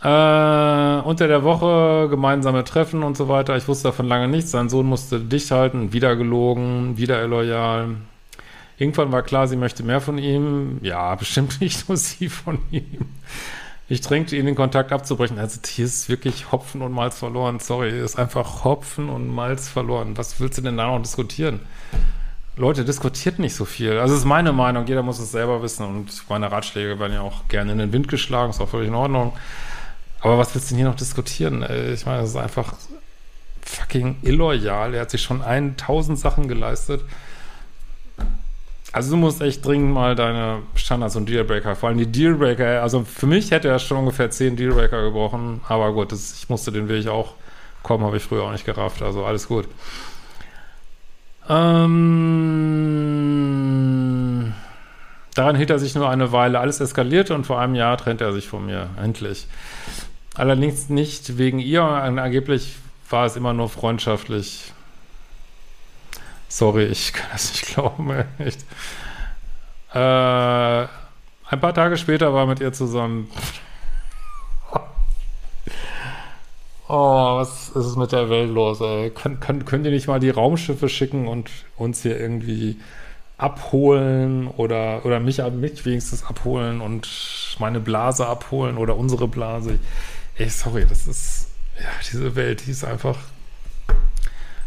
Äh, 0.04 1.02
unter 1.04 1.28
der 1.28 1.44
Woche 1.44 2.08
gemeinsame 2.10 2.64
Treffen 2.64 3.04
und 3.04 3.18
so 3.18 3.28
weiter. 3.28 3.56
Ich 3.58 3.68
wusste 3.68 3.90
davon 3.90 4.08
lange 4.08 4.28
nichts. 4.28 4.52
Sein 4.52 4.70
Sohn 4.70 4.88
musste 4.88 5.20
dicht 5.20 5.52
halten, 5.52 5.94
wieder 5.94 6.16
gelogen, 6.16 6.98
wieder 6.98 7.22
illoyal. 7.24 7.98
Irgendwann 8.78 9.12
war 9.12 9.22
klar, 9.22 9.48
sie 9.48 9.58
möchte 9.58 9.84
mehr 9.84 10.02
von 10.02 10.18
ihm. 10.18 10.80
Ja, 10.82 11.14
bestimmt 11.16 11.62
nicht 11.62 11.88
nur 11.88 11.98
sie 11.98 12.30
von 12.30 12.60
ihm. 12.72 13.10
Ich 13.92 14.00
drängte 14.00 14.38
ihn, 14.38 14.46
den 14.46 14.56
Kontakt 14.56 14.94
abzubrechen. 14.94 15.38
Also 15.38 15.60
hier 15.68 15.84
ist 15.84 16.08
wirklich 16.08 16.54
Hopfen 16.54 16.82
und 16.82 16.94
Malz 16.94 17.20
verloren. 17.20 17.60
Sorry, 17.60 18.00
ist 18.00 18.18
einfach 18.18 18.64
Hopfen 18.64 19.10
und 19.10 19.28
Malz 19.28 19.68
verloren. 19.68 20.18
Was 20.18 20.40
willst 20.40 20.58
du 20.58 20.62
denn 20.62 20.78
da 20.78 20.88
noch 20.88 21.02
diskutieren? 21.02 21.60
Leute, 22.56 22.86
diskutiert 22.86 23.38
nicht 23.38 23.54
so 23.54 23.66
viel. 23.66 24.00
Also 24.00 24.14
das 24.14 24.22
ist 24.22 24.26
meine 24.26 24.54
Meinung. 24.54 24.88
Jeder 24.88 25.04
muss 25.04 25.20
es 25.20 25.34
selber 25.34 25.62
wissen. 25.62 25.86
Und 25.86 26.24
meine 26.30 26.50
Ratschläge 26.50 27.00
werden 27.02 27.12
ja 27.12 27.20
auch 27.20 27.50
gerne 27.50 27.74
in 27.74 27.80
den 27.80 27.92
Wind 27.92 28.08
geschlagen. 28.08 28.52
Ist 28.52 28.62
auch 28.62 28.70
völlig 28.70 28.88
in 28.88 28.96
Ordnung. 28.96 29.34
Aber 30.22 30.38
was 30.38 30.56
willst 30.56 30.70
du 30.70 30.76
denn 30.76 30.78
hier 30.78 30.90
noch 30.90 30.96
diskutieren? 30.96 31.62
Äh, 31.62 31.92
ich 31.92 32.06
meine, 32.06 32.22
das 32.22 32.30
ist 32.30 32.38
einfach 32.38 32.74
fucking 33.62 34.20
illoyal. 34.22 34.94
Er 34.94 35.02
hat 35.02 35.12
sich 35.12 35.22
schon 35.22 35.42
1000 35.42 36.18
Sachen 36.18 36.48
geleistet. 36.48 37.02
Also 38.94 39.12
du 39.12 39.18
musst 39.18 39.42
echt 39.42 39.66
dringend 39.66 39.94
mal 39.94 40.16
deine 40.16 40.64
Standards 40.76 41.16
und 41.16 41.30
Dealbreaker, 41.30 41.78
vor 41.78 41.88
allem 41.90 41.98
die 41.98 42.12
Dealbreaker, 42.12 42.82
also 42.82 43.06
für 43.06 43.26
mich 43.26 43.52
hätte 43.52 43.70
er 43.70 43.80
schon 43.80 43.98
ungefähr 43.98 44.30
zehn 44.32 44.58
Dealbreaker 44.58 45.02
gebrochen, 45.02 45.62
aber 45.68 45.94
gut, 45.94 46.12
das, 46.12 46.34
ich 46.38 46.50
musste 46.50 46.74
den 46.74 46.90
Weg 46.90 47.08
auch 47.08 47.36
kommen, 47.84 48.04
habe 48.04 48.18
ich 48.18 48.24
früher 48.24 48.44
auch 48.44 48.52
nicht 48.52 48.66
gerafft, 48.66 49.02
also 49.02 49.24
alles 49.24 49.48
gut. 49.48 49.70
Ähm, 51.48 52.02
daran 55.36 55.56
hielt 55.56 55.70
er 55.70 55.80
sich 55.80 55.96
nur 55.96 56.10
eine 56.10 56.34
Weile, 56.34 56.60
alles 56.60 56.82
eskalierte 56.82 57.34
und 57.34 57.46
vor 57.46 57.62
einem 57.62 57.76
Jahr 57.76 57.96
trennte 57.98 58.26
er 58.26 58.34
sich 58.34 58.50
von 58.50 58.66
mir, 58.66 58.90
endlich. 59.02 59.48
Allerdings 60.36 60.90
nicht 60.90 61.38
wegen 61.38 61.60
ihr, 61.60 61.84
angeblich 61.84 62.76
war 63.10 63.26
es 63.26 63.38
immer 63.38 63.54
nur 63.54 63.70
freundschaftlich. 63.70 64.74
Sorry, 66.52 66.84
ich 66.84 67.14
kann 67.14 67.30
das 67.32 67.54
nicht 67.54 67.66
glauben, 67.68 68.12
echt. 68.38 68.66
Äh, 69.94 69.98
ein 69.98 71.60
paar 71.62 71.74
Tage 71.74 71.96
später 71.96 72.34
war 72.34 72.46
mit 72.46 72.60
ihr 72.60 72.74
zusammen. 72.74 73.30
Oh, 76.94 77.38
was 77.38 77.70
ist 77.70 77.96
mit 77.96 78.12
der 78.12 78.30
Welt 78.30 78.50
los, 78.50 78.82
ey? 78.82 79.12
Kön 79.12 79.40
könnt, 79.40 79.66
könnt 79.66 79.86
ihr 79.86 79.94
nicht 79.94 80.10
mal 80.10 80.20
die 80.20 80.30
Raumschiffe 80.30 80.90
schicken 80.90 81.26
und 81.30 81.50
uns 81.78 82.02
hier 82.02 82.20
irgendwie 82.20 82.82
abholen 83.38 84.50
oder, 84.50 85.06
oder 85.06 85.22
mich, 85.22 85.38
mich 85.38 85.86
wenigstens 85.86 86.26
abholen 86.26 86.82
und 86.82 87.08
meine 87.60 87.80
Blase 87.80 88.28
abholen 88.28 88.78
oder 88.78 88.98
unsere 88.98 89.30
Blase? 89.30 89.80
Ey, 90.36 90.50
sorry, 90.50 90.86
das 90.86 91.08
ist, 91.08 91.48
ja, 91.82 91.88
diese 92.12 92.36
Welt, 92.36 92.66
die 92.66 92.72
ist 92.72 92.84
einfach 92.84 93.16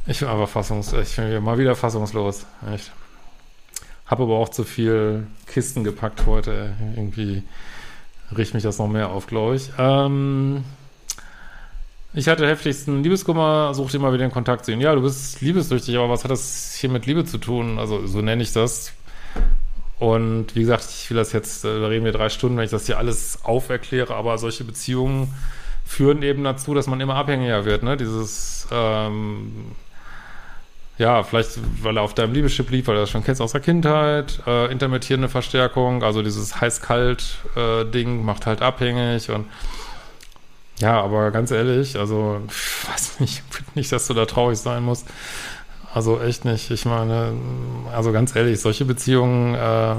ich 0.06 0.20
bin 0.20 0.28
einfach 0.28 0.48
fassungslos. 0.48 1.08
Ich 1.08 1.16
bin 1.16 1.42
mal 1.42 1.58
wieder 1.58 1.74
fassungslos. 1.74 2.46
Echt. 2.72 2.92
Habe 4.06 4.24
aber 4.24 4.34
auch 4.34 4.50
zu 4.50 4.64
viel 4.64 5.26
Kisten 5.46 5.82
gepackt 5.82 6.26
heute. 6.26 6.74
Irgendwie 6.94 7.42
riecht 8.36 8.54
mich 8.54 8.62
das 8.62 8.78
noch 8.78 8.88
mehr 8.88 9.10
auf, 9.10 9.26
glaube 9.26 9.56
ich. 9.56 9.70
Ähm, 9.78 10.64
ich 12.12 12.28
hatte 12.28 12.46
heftigsten 12.46 13.02
Liebeskummer, 13.02 13.74
suchte 13.74 13.96
immer 13.96 14.12
wieder 14.12 14.24
den 14.24 14.30
Kontakt 14.30 14.64
zu 14.64 14.72
ihm. 14.72 14.80
Ja, 14.80 14.94
du 14.94 15.02
bist 15.02 15.40
liebessüchtig, 15.40 15.96
aber 15.96 16.10
was 16.10 16.22
hat 16.22 16.30
das 16.30 16.74
hier 16.74 16.90
mit 16.90 17.06
Liebe 17.06 17.24
zu 17.24 17.38
tun? 17.38 17.78
Also 17.78 18.06
so 18.06 18.20
nenne 18.20 18.42
ich 18.42 18.52
das. 18.52 18.92
Und 19.98 20.54
wie 20.54 20.60
gesagt, 20.60 20.84
ich 20.90 21.10
will 21.10 21.16
das 21.16 21.32
jetzt, 21.32 21.64
äh, 21.64 21.80
da 21.80 21.86
reden 21.86 22.04
wir 22.04 22.12
drei 22.12 22.28
Stunden, 22.28 22.56
wenn 22.56 22.64
ich 22.64 22.70
das 22.70 22.86
hier 22.86 22.98
alles 22.98 23.44
auferkläre, 23.44 24.14
aber 24.14 24.38
solche 24.38 24.64
Beziehungen 24.64 25.32
führen 25.84 26.22
eben 26.22 26.44
dazu, 26.44 26.74
dass 26.74 26.86
man 26.86 27.00
immer 27.00 27.14
abhängiger 27.14 27.64
wird, 27.64 27.82
ne? 27.82 27.96
Dieses 27.96 28.66
ähm, 28.70 29.72
ja, 30.98 31.22
vielleicht, 31.22 31.58
weil 31.82 31.96
er 31.96 32.02
auf 32.02 32.14
deinem 32.14 32.34
Liebeschip 32.34 32.70
lief, 32.70 32.86
weil 32.86 32.94
du 32.94 33.00
das 33.00 33.10
schon 33.10 33.24
kennst 33.24 33.40
aus 33.40 33.52
der 33.52 33.60
Kindheit, 33.60 34.40
äh, 34.46 34.70
intermittierende 34.70 35.28
Verstärkung, 35.28 36.02
also 36.02 36.22
dieses 36.22 36.60
heiß-kalt-Ding 36.60 38.20
äh, 38.20 38.22
macht 38.22 38.46
halt 38.46 38.62
abhängig 38.62 39.30
und 39.30 39.46
ja, 40.78 41.00
aber 41.00 41.30
ganz 41.30 41.50
ehrlich, 41.50 41.96
also, 41.96 42.40
weiß 42.90 43.20
nicht, 43.20 43.42
nicht, 43.74 43.92
dass 43.92 44.06
du 44.06 44.14
da 44.14 44.26
traurig 44.26 44.58
sein 44.58 44.82
musst. 44.82 45.06
Also 45.92 46.20
echt 46.20 46.44
nicht. 46.44 46.72
Ich 46.72 46.84
meine, 46.86 47.32
also 47.92 48.10
ganz 48.10 48.34
ehrlich, 48.34 48.60
solche 48.60 48.84
Beziehungen, 48.84 49.54
äh, 49.54 49.94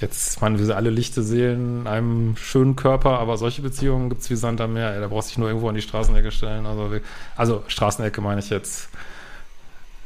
jetzt, 0.00 0.36
ich 0.36 0.40
meine, 0.40 0.58
wir 0.58 0.66
sind 0.66 0.74
alle 0.74 0.90
lichte 0.90 1.22
Seelen 1.22 1.82
in 1.82 1.86
einem 1.86 2.36
schönen 2.36 2.76
Körper, 2.76 3.18
aber 3.18 3.36
solche 3.36 3.62
Beziehungen 3.62 4.08
gibt 4.08 4.22
es 4.22 4.30
wie 4.30 4.36
Sand 4.36 4.60
am 4.60 4.74
Meer. 4.74 4.94
Ey, 4.94 5.00
da 5.00 5.08
brauchst 5.08 5.28
du 5.28 5.32
dich 5.32 5.38
nur 5.38 5.48
irgendwo 5.48 5.68
an 5.68 5.74
die 5.74 5.82
Straßenecke 5.82 6.30
stellen. 6.30 6.66
Also, 6.66 6.90
also 7.36 7.62
Straßenecke 7.66 8.20
meine 8.20 8.40
ich 8.40 8.50
jetzt 8.50 8.88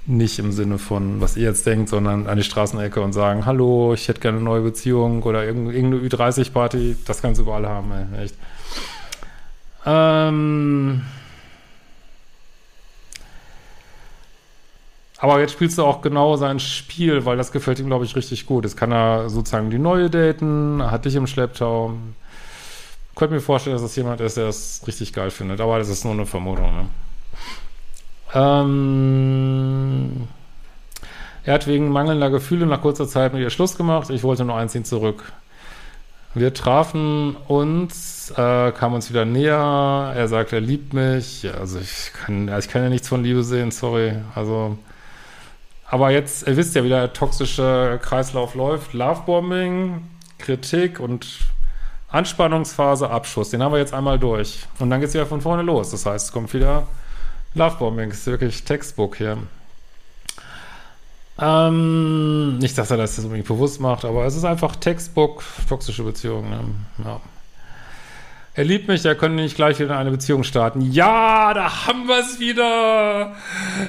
nicht 0.07 0.39
im 0.39 0.53
Sinne 0.53 0.79
von, 0.79 1.21
was 1.21 1.37
ihr 1.37 1.45
jetzt 1.45 1.67
denkt, 1.67 1.89
sondern 1.89 2.27
an 2.27 2.37
die 2.37 2.43
Straßenecke 2.43 3.01
und 3.01 3.13
sagen, 3.13 3.47
hallo, 3.47 3.95
ich 3.95 4.09
hätte 4.09 4.21
gerne 4.21 4.39
eine 4.39 4.45
neue 4.45 4.63
Beziehung 4.63 5.23
oder 5.23 5.45
irgendeine 5.45 5.97
Ü30-Party, 5.97 6.97
das 7.07 7.23
kannst 7.23 7.39
du 7.39 7.45
überall 7.45 7.67
haben, 7.69 7.93
ey, 7.93 8.25
echt. 8.25 8.35
Ähm 9.87 11.03
aber 15.23 15.39
jetzt 15.39 15.53
spielst 15.53 15.79
du 15.79 15.85
auch 15.85 16.03
genau 16.03 16.35
sein 16.35 16.59
Spiel, 16.59 17.25
weil 17.25 17.37
das 17.37 17.53
gefällt 17.53 17.79
ihm, 17.79 17.87
glaube 17.87 18.05
ich, 18.05 18.17
richtig 18.17 18.45
gut. 18.45 18.65
Jetzt 18.65 18.77
kann 18.77 18.91
er 18.91 19.31
sozusagen 19.31 19.71
die 19.71 19.79
neue 19.79 20.11
daten, 20.11 20.83
hat 20.83 21.05
dich 21.05 21.15
im 21.15 21.29
Schlepptau. 21.29 21.93
Könnte 23.15 23.37
mir 23.37 23.41
vorstellen, 23.41 23.77
dass 23.77 23.83
das 23.83 23.95
jemand 23.95 24.21
ist, 24.21 24.37
der 24.37 24.47
das 24.47 24.83
richtig 24.85 25.13
geil 25.13 25.31
findet, 25.31 25.61
aber 25.61 25.79
das 25.79 25.89
ist 25.89 26.03
nur 26.03 26.13
eine 26.13 26.27
Vermutung, 26.27 26.75
ne? 26.75 26.87
Ähm, 28.35 30.27
er 31.45 31.55
hat 31.55 31.69
wegen 31.69 31.91
mangelnder 31.91 32.31
Gefühle 32.31 32.67
nach 32.67 32.83
kurzer 32.83 33.07
Zeit 33.07 33.33
mit 33.33 33.43
ihr 33.43 33.51
Schluss 33.51 33.77
gemacht. 33.77 34.11
Ich 34.11 34.25
wollte 34.25 34.45
nur 34.45 34.57
einziehen 34.57 34.85
zurück. 34.85 35.31
Wir 36.35 36.53
trafen 36.53 37.37
uns, 37.47 38.33
äh, 38.33 38.73
kamen 38.73 38.97
uns 38.97 39.09
wieder 39.09 39.25
näher. 39.25 40.15
Er 40.17 40.27
sagt, 40.27 40.53
er 40.53 40.61
liebt 40.61 40.95
mich. 40.95 41.49
Also 41.57 41.79
ich 41.79 42.11
kann, 42.13 42.51
ich 42.59 42.69
kann 42.69 42.83
ja 42.83 42.89
nichts 42.89 43.07
von 43.07 43.23
Liebe 43.23 43.45
sehen, 43.45 43.71
sorry. 43.71 44.15
Also, 44.35 44.79
aber 45.93 46.11
jetzt, 46.11 46.49
ihr 46.49 46.57
wisst 46.57 46.75
ja, 46.75 46.83
wie 46.85 46.89
der 46.89 47.13
toxische 47.13 48.01
Kreislauf 48.03 48.55
läuft. 48.55 48.95
Lovebombing, 48.95 50.03
Kritik 50.39 50.99
und 50.99 51.27
Anspannungsphase, 52.09 53.11
Abschuss. 53.11 53.51
Den 53.51 53.63
haben 53.63 53.73
wir 53.73 53.79
jetzt 53.79 53.93
einmal 53.93 54.19
durch. 54.19 54.67
Und 54.79 54.89
dann 54.89 55.01
geht 55.01 55.11
es 55.11 55.15
wieder 55.15 55.27
von 55.27 55.43
vorne 55.43 55.63
los. 55.63 55.91
Das 55.91 56.07
heißt, 56.07 56.29
es 56.29 56.33
kommt 56.33 56.55
wieder 56.55 56.87
Lovebombing 57.55 58.11
ist 58.11 58.27
wirklich 58.27 58.65
Textbook 58.65 59.17
hier. 59.17 59.37
Ähm, 61.39 62.57
nicht, 62.57 62.79
dass 62.79 62.91
er 62.91 62.97
das 62.97 63.17
jetzt 63.17 63.25
unbedingt 63.25 63.49
bewusst 63.49 63.79
macht, 63.79 64.07
aber 64.07 64.25
es 64.25 64.35
ist 64.35 64.45
einfach 64.45 64.77
Textbook, 64.77 65.43
toxische 65.69 66.05
Beziehungen. 66.05 66.51
Ne? 66.51 67.05
Ja. 67.05 67.21
Er 68.55 68.65
liebt 68.65 68.87
mich, 68.87 69.03
er 69.07 69.15
könnte 69.15 69.43
nicht 69.43 69.57
gleich 69.57 69.79
wieder 69.81 69.97
eine 69.97 70.11
Beziehung 70.11 70.45
starten. 70.45 70.83
Ja, 70.83 71.55
da 71.55 71.87
haben 71.87 72.07
wir 72.07 72.19
es 72.19 72.39
wieder. 72.39 73.35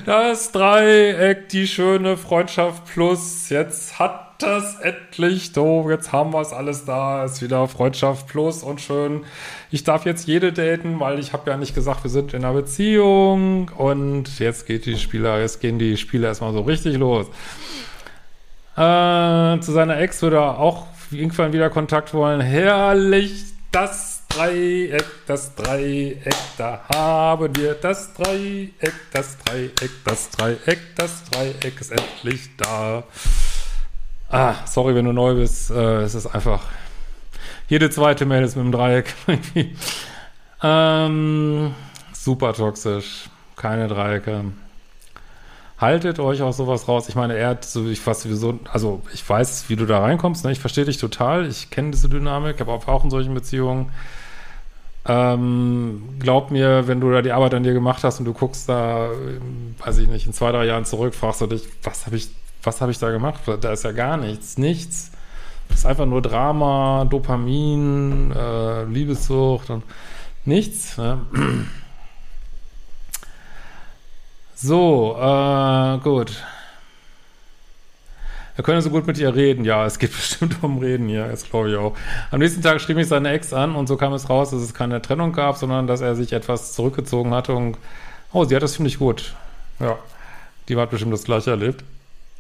Das 0.06 0.54
Dreieck, 0.54 1.50
die 1.50 1.68
schöne 1.68 2.16
Freundschaft 2.16 2.86
plus. 2.86 3.50
Jetzt 3.50 4.00
hat 4.00 4.42
das 4.42 4.80
endlich. 4.80 5.52
So, 5.52 5.90
jetzt 5.90 6.14
haben 6.14 6.32
wir 6.32 6.40
es 6.40 6.54
alles 6.54 6.86
da. 6.86 7.26
Ist 7.26 7.42
wieder 7.42 7.68
Freundschaft 7.68 8.28
plus 8.28 8.64
und 8.64 8.80
schön. 8.80 9.26
Ich 9.70 9.84
darf 9.84 10.06
jetzt 10.06 10.28
jede 10.28 10.54
daten, 10.54 10.98
weil 11.02 11.20
ich 11.20 11.34
habe 11.34 11.52
ja 11.52 11.58
nicht 11.58 11.76
gesagt, 11.76 12.06
wir 12.06 12.10
sind 12.10 12.34
in 12.34 12.46
einer 12.46 12.54
Beziehung. 12.54 13.70
Und 13.78 14.40
jetzt 14.40 14.66
geht 14.66 14.86
die 14.86 14.98
Spieler, 14.98 15.42
jetzt 15.42 15.60
gehen 15.60 15.78
die 15.78 15.98
Spiele 15.98 16.28
erstmal 16.28 16.54
so 16.54 16.62
richtig 16.62 16.98
los. 16.98 17.28
Äh, 18.78 19.60
zu 19.60 19.74
seiner 19.74 20.00
Ex 20.00 20.22
würde 20.22 20.38
er 20.38 20.58
auch 20.58 20.88
irgendwann 21.12 21.52
wieder 21.52 21.70
Kontakt 21.70 22.14
wollen. 22.14 22.40
Herrlich, 22.40 23.44
das 23.74 24.13
Dreieck, 24.36 25.06
das 25.28 25.54
Dreieck, 25.54 26.34
da 26.58 26.82
haben 26.92 27.56
wir 27.56 27.76
das 27.76 28.14
Dreieck, 28.16 28.94
das 29.12 29.38
Dreieck, 29.38 29.92
das 30.04 30.30
Dreieck, 30.32 30.80
das 30.96 31.24
Dreieck 31.26 31.80
ist 31.80 31.92
endlich 31.92 32.50
da. 32.58 33.04
Ah, 34.32 34.56
sorry, 34.66 34.96
wenn 34.96 35.06
du 35.06 35.14
neu 35.14 35.36
bist. 35.36 35.70
Äh, 35.70 36.02
es 36.02 36.16
ist 36.16 36.26
einfach. 36.26 36.62
Jede 37.68 37.92
zweite 37.92 38.26
Mail 38.26 38.44
ist 38.44 38.56
mit 38.56 38.66
dem 38.66 38.72
Dreieck. 38.72 39.14
ähm, 40.64 41.76
super 42.12 42.54
toxisch. 42.54 43.30
Keine 43.56 43.88
Dreiecke. 43.88 44.46
Haltet 45.78 46.18
euch 46.18 46.42
auch 46.42 46.54
sowas 46.54 46.88
raus. 46.88 47.08
Ich 47.08 47.16
meine, 47.16 47.36
er 47.36 47.50
hat 47.50 47.66
so, 47.66 47.88
ich 47.88 48.06
weiß 48.06 48.24
sowieso, 48.24 48.60
also 48.72 49.04
ich 49.14 49.28
weiß, 49.30 49.66
wie 49.68 49.76
du 49.76 49.86
da 49.86 50.00
reinkommst. 50.00 50.44
Ne? 50.44 50.52
Ich 50.52 50.60
verstehe 50.60 50.86
dich 50.86 50.98
total. 50.98 51.48
Ich 51.48 51.70
kenne 51.70 51.92
diese 51.92 52.10
Dynamik, 52.10 52.62
aber 52.62 52.74
auch 52.74 53.04
in 53.04 53.12
solchen 53.12 53.36
Beziehungen. 53.36 53.92
Ähm, 55.06 56.16
glaub 56.20 56.52
mir, 56.52 56.88
wenn 56.88 57.02
du 57.02 57.12
da 57.12 57.22
die 57.22 57.32
Arbeit 57.34 57.54
an 57.54 57.64
dir 57.64 57.74
gemacht 57.74 58.04
hast 58.04 58.20
und 58.20 58.26
du 58.26 58.34
guckst 58.34 58.70
da, 58.70 59.10
weiß 59.80 59.98
ich 59.98 60.08
nicht, 60.08 60.28
in 60.28 60.34
zwei, 60.34 60.52
drei 60.52 60.66
Jahren 60.66 60.86
zurück, 60.86 61.14
fragst 61.14 61.42
du 61.42 61.48
dich, 61.48 61.68
was 61.84 62.06
habe 62.06 62.16
ich 62.16 62.30
was 62.64 62.82
habe 62.82 62.92
ich 62.92 63.00
da 63.00 63.12
gemacht? 63.12 63.42
Da 63.62 63.72
ist 63.72 63.84
ja 63.84 63.92
gar 63.92 64.18
nichts, 64.18 64.58
nichts. 64.58 65.12
Das 65.70 65.80
ist 65.80 65.86
einfach 65.86 66.06
nur 66.06 66.22
Drama, 66.22 67.06
Dopamin, 67.10 68.32
äh, 68.32 68.84
Liebessucht 68.86 69.70
und 69.70 69.84
nichts. 70.46 70.98
Ne? 70.98 71.20
So, 74.56 75.18
äh, 75.20 75.98
gut. 75.98 76.42
Er 78.56 78.64
könne 78.64 78.82
so 78.82 78.90
gut 78.90 79.08
mit 79.08 79.18
ihr 79.18 79.34
reden. 79.34 79.66
Ja, 79.66 79.86
es 79.86 80.00
geht 80.00 80.12
bestimmt 80.16 80.58
um 80.62 80.78
Reden 80.78 81.08
hier, 81.08 81.28
das 81.28 81.50
glaube 81.50 81.72
ich 81.72 81.78
auch. 81.78 81.96
Am 82.32 82.40
nächsten 82.40 82.62
Tag 82.62 82.80
schrieb 82.82 82.98
mich 82.98 83.08
seine 83.08 83.32
Ex 83.32 83.54
an 83.54 83.76
und 83.76 83.88
so 83.88 83.98
kam 83.98 84.14
es 84.14 84.30
raus, 84.30 84.52
dass 84.52 84.62
es 84.62 84.74
keine 84.74 85.02
Trennung 85.02 85.34
gab, 85.34 85.58
sondern 85.58 85.88
dass 85.88 86.02
er 86.02 86.16
sich 86.16 86.34
etwas 86.34 86.74
zurückgezogen 86.74 87.34
hatte 87.34 87.54
und 87.54 87.78
oh, 88.32 88.46
sie 88.46 88.56
hat 88.56 88.64
das 88.64 88.74
ziemlich 88.74 89.00
gut. 89.00 89.34
Ja, 89.80 89.98
die 90.70 90.76
hat 90.78 90.90
bestimmt 90.90 91.14
das 91.14 91.24
gleiche 91.24 91.52
erlebt. 91.52 91.84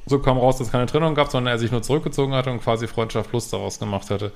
So 0.06 0.20
kam 0.20 0.38
raus, 0.38 0.58
dass 0.58 0.68
es 0.68 0.72
keine 0.72 0.86
Trennung 0.86 1.16
gab, 1.16 1.32
sondern 1.32 1.54
er 1.54 1.60
sich 1.60 1.72
nur 1.72 1.82
zurückgezogen 1.82 2.34
hatte 2.34 2.52
und 2.52 2.62
quasi 2.62 2.88
Freundschaft 2.88 3.30
Plus 3.30 3.50
daraus 3.50 3.80
gemacht 3.80 4.10
hatte. 4.10 4.32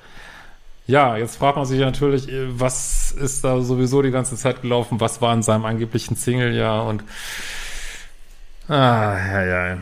Ja, 0.87 1.17
jetzt 1.17 1.35
fragt 1.35 1.57
man 1.57 1.65
sich 1.65 1.81
natürlich, 1.81 2.29
was 2.47 3.11
ist 3.11 3.43
da 3.43 3.59
sowieso 3.59 4.01
die 4.01 4.11
ganze 4.11 4.37
Zeit 4.37 4.61
gelaufen? 4.61 5.01
Was 5.01 5.21
war 5.21 5.33
in 5.33 5.43
seinem 5.43 5.65
angeblichen 5.65 6.15
Single-Jahr? 6.15 6.85
Und 6.85 7.03
ah, 8.69 9.17
ja, 9.17 9.43
ja. 9.43 9.77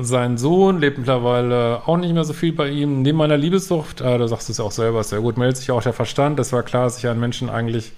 Sein 0.00 0.38
Sohn 0.38 0.80
lebt 0.80 0.98
mittlerweile 0.98 1.82
auch 1.86 1.96
nicht 1.96 2.12
mehr 2.12 2.24
so 2.24 2.32
viel 2.32 2.52
bei 2.52 2.68
ihm. 2.68 3.02
Neben 3.02 3.16
meiner 3.16 3.36
Liebessucht, 3.36 4.00
äh, 4.00 4.18
da 4.18 4.26
sagst 4.26 4.48
du 4.48 4.52
es 4.52 4.58
ja 4.58 4.64
auch 4.64 4.72
selber, 4.72 5.04
sehr 5.04 5.20
gut, 5.20 5.38
meldet 5.38 5.58
sich 5.58 5.70
auch 5.70 5.82
der 5.82 5.92
Verstand. 5.92 6.40
Es 6.40 6.52
war 6.52 6.64
klar, 6.64 6.84
dass 6.84 6.98
ich 6.98 7.06
einen 7.06 7.20
Menschen 7.20 7.48
eigentlich, 7.48 7.92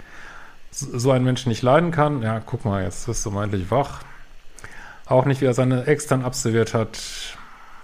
so 0.71 1.11
einen 1.11 1.25
Menschen 1.25 1.49
nicht 1.49 1.63
leiden 1.63 1.93
kann. 1.93 2.23
Ja, 2.23 2.41
guck 2.45 2.67
mal, 2.67 2.83
jetzt 2.83 3.09
wirst 3.09 3.25
du 3.25 3.31
mal 3.31 3.45
endlich 3.45 3.71
wach. 3.71 4.01
Auch 5.07 5.25
nicht, 5.25 5.41
wie 5.41 5.47
er 5.47 5.55
seine 5.55 5.87
Ex 5.87 6.07
dann 6.07 6.23
absolviert 6.23 6.75
hat. 6.75 6.99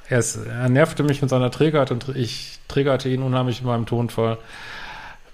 Er, 0.08 0.18
ist, 0.18 0.36
er 0.36 0.68
nervte 0.68 1.04
mich 1.04 1.22
mit 1.22 1.30
seiner 1.30 1.50
Trägheit 1.50 1.90
und 1.90 2.10
ich 2.14 2.58
triggerte 2.68 3.08
ihn 3.08 3.22
unheimlich 3.22 3.60
in 3.60 3.66
meinem 3.66 3.86
Tonfall. 3.86 4.36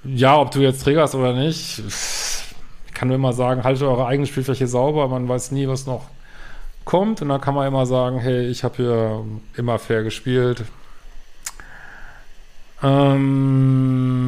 Ja, 0.04 0.36
ob 0.36 0.52
du 0.52 0.60
jetzt 0.60 0.84
triggerst 0.84 1.16
oder 1.16 1.32
nicht, 1.32 1.82
ich 1.88 2.94
kann 2.94 3.08
nur 3.08 3.16
immer 3.16 3.32
sagen, 3.32 3.64
haltet 3.64 3.82
eure 3.82 4.06
eigene 4.06 4.28
Spielfläche 4.28 4.68
sauber, 4.68 5.08
man 5.08 5.28
weiß 5.28 5.50
nie, 5.50 5.66
was 5.66 5.86
noch 5.86 6.04
kommt 6.88 7.22
und 7.22 7.28
dann 7.28 7.40
kann 7.40 7.54
man 7.54 7.68
immer 7.68 7.86
sagen, 7.86 8.18
hey, 8.18 8.46
ich 8.46 8.64
habe 8.64 8.76
hier 8.76 9.24
immer 9.56 9.78
fair 9.78 10.02
gespielt. 10.02 10.64
Ähm, 12.82 14.26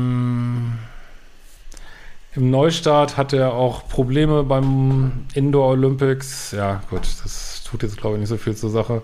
Im 2.34 2.50
Neustart 2.50 3.16
hatte 3.16 3.38
er 3.38 3.54
auch 3.54 3.88
Probleme 3.88 4.42
beim 4.42 5.24
Indoor 5.32 5.70
Olympics. 5.70 6.52
Ja, 6.52 6.82
gut, 6.90 7.08
das 7.24 7.64
tut 7.64 7.82
jetzt, 7.82 7.96
glaube 7.96 8.16
ich, 8.16 8.20
nicht 8.20 8.28
so 8.28 8.36
viel 8.36 8.54
zur 8.54 8.68
Sache. 8.70 9.00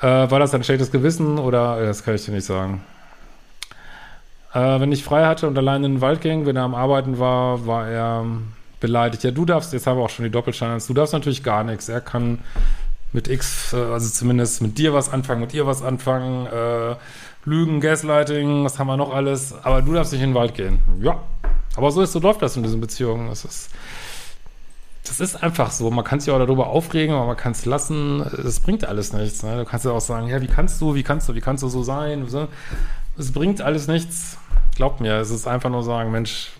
Äh, 0.00 0.28
war 0.30 0.40
das 0.40 0.52
ein 0.52 0.64
schlechtes 0.64 0.90
Gewissen 0.90 1.38
oder, 1.38 1.80
äh, 1.80 1.86
das 1.86 2.02
kann 2.02 2.16
ich 2.16 2.24
dir 2.24 2.32
nicht 2.32 2.46
sagen. 2.46 2.82
Äh, 4.52 4.80
wenn 4.80 4.90
ich 4.90 5.04
frei 5.04 5.26
hatte 5.26 5.46
und 5.46 5.56
allein 5.56 5.84
in 5.84 5.94
den 5.94 6.00
Wald 6.00 6.22
ging, 6.22 6.44
wenn 6.44 6.56
er 6.56 6.64
am 6.64 6.74
Arbeiten 6.74 7.20
war, 7.20 7.66
war 7.66 7.86
er 7.88 8.24
beleidigt. 8.80 9.24
Ja, 9.24 9.30
du 9.30 9.44
darfst, 9.44 9.72
jetzt 9.72 9.86
haben 9.86 9.98
wir 9.98 10.04
auch 10.04 10.10
schon 10.10 10.24
die 10.24 10.30
Doppelstandards, 10.30 10.86
du 10.86 10.94
darfst 10.94 11.12
natürlich 11.12 11.42
gar 11.42 11.64
nichts. 11.64 11.88
Er 11.88 12.00
kann 12.00 12.40
mit 13.12 13.28
X, 13.28 13.72
äh, 13.72 13.76
also 13.76 14.10
zumindest 14.10 14.62
mit 14.62 14.78
dir 14.78 14.92
was 14.92 15.12
anfangen, 15.12 15.40
mit 15.40 15.54
ihr 15.54 15.66
was 15.66 15.82
anfangen, 15.82 16.46
äh, 16.46 16.96
Lügen, 17.44 17.80
Gaslighting, 17.80 18.64
was 18.64 18.78
haben 18.78 18.88
wir 18.88 18.96
noch 18.96 19.12
alles, 19.12 19.54
aber 19.62 19.82
du 19.82 19.94
darfst 19.94 20.12
nicht 20.12 20.22
in 20.22 20.30
den 20.30 20.34
Wald 20.34 20.54
gehen. 20.54 20.80
Ja, 21.00 21.20
aber 21.76 21.90
so 21.90 22.02
ist, 22.02 22.12
so 22.12 22.18
läuft 22.18 22.42
das 22.42 22.56
in 22.56 22.62
diesen 22.62 22.80
Beziehungen. 22.80 23.28
Das 23.28 23.44
ist, 23.44 23.70
das 25.04 25.20
ist 25.20 25.42
einfach 25.42 25.70
so. 25.70 25.90
Man 25.90 26.04
kann 26.04 26.20
sich 26.20 26.32
auch 26.32 26.38
darüber 26.38 26.66
aufregen, 26.66 27.14
aber 27.14 27.26
man 27.26 27.36
kann 27.36 27.52
es 27.52 27.64
lassen. 27.64 28.24
Das 28.42 28.60
bringt 28.60 28.84
alles 28.84 29.12
nichts. 29.12 29.42
Ne? 29.42 29.56
Du 29.56 29.64
kannst 29.64 29.86
ja 29.86 29.92
auch 29.92 30.00
sagen, 30.00 30.28
ja, 30.28 30.42
wie 30.42 30.48
kannst 30.48 30.80
du, 30.80 30.94
wie 30.94 31.02
kannst 31.02 31.28
du, 31.28 31.34
wie 31.34 31.40
kannst 31.40 31.62
du 31.62 31.68
so 31.68 31.82
sein? 31.82 32.26
Es 33.16 33.32
bringt 33.32 33.62
alles 33.62 33.86
nichts. 33.86 34.38
Glaubt 34.76 35.00
mir, 35.00 35.14
es 35.14 35.30
ist 35.30 35.46
einfach 35.46 35.70
nur 35.70 35.82
sagen, 35.82 36.10
Mensch, 36.10 36.50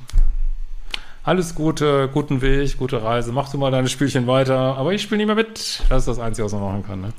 alles 1.28 1.54
Gute, 1.54 2.08
guten 2.10 2.40
Weg, 2.40 2.78
gute 2.78 3.02
Reise. 3.02 3.32
Mach 3.32 3.50
du 3.50 3.58
mal 3.58 3.70
deine 3.70 3.88
Spielchen 3.88 4.26
weiter, 4.26 4.78
aber 4.78 4.94
ich 4.94 5.02
spiele 5.02 5.18
nicht 5.18 5.26
mehr 5.26 5.36
mit. 5.36 5.82
Das 5.90 5.98
ist 5.98 6.08
das 6.08 6.18
Einzige, 6.18 6.46
was 6.46 6.52
man 6.52 6.62
machen 6.62 6.86
kann. 6.86 7.00
Ne? 7.02 7.12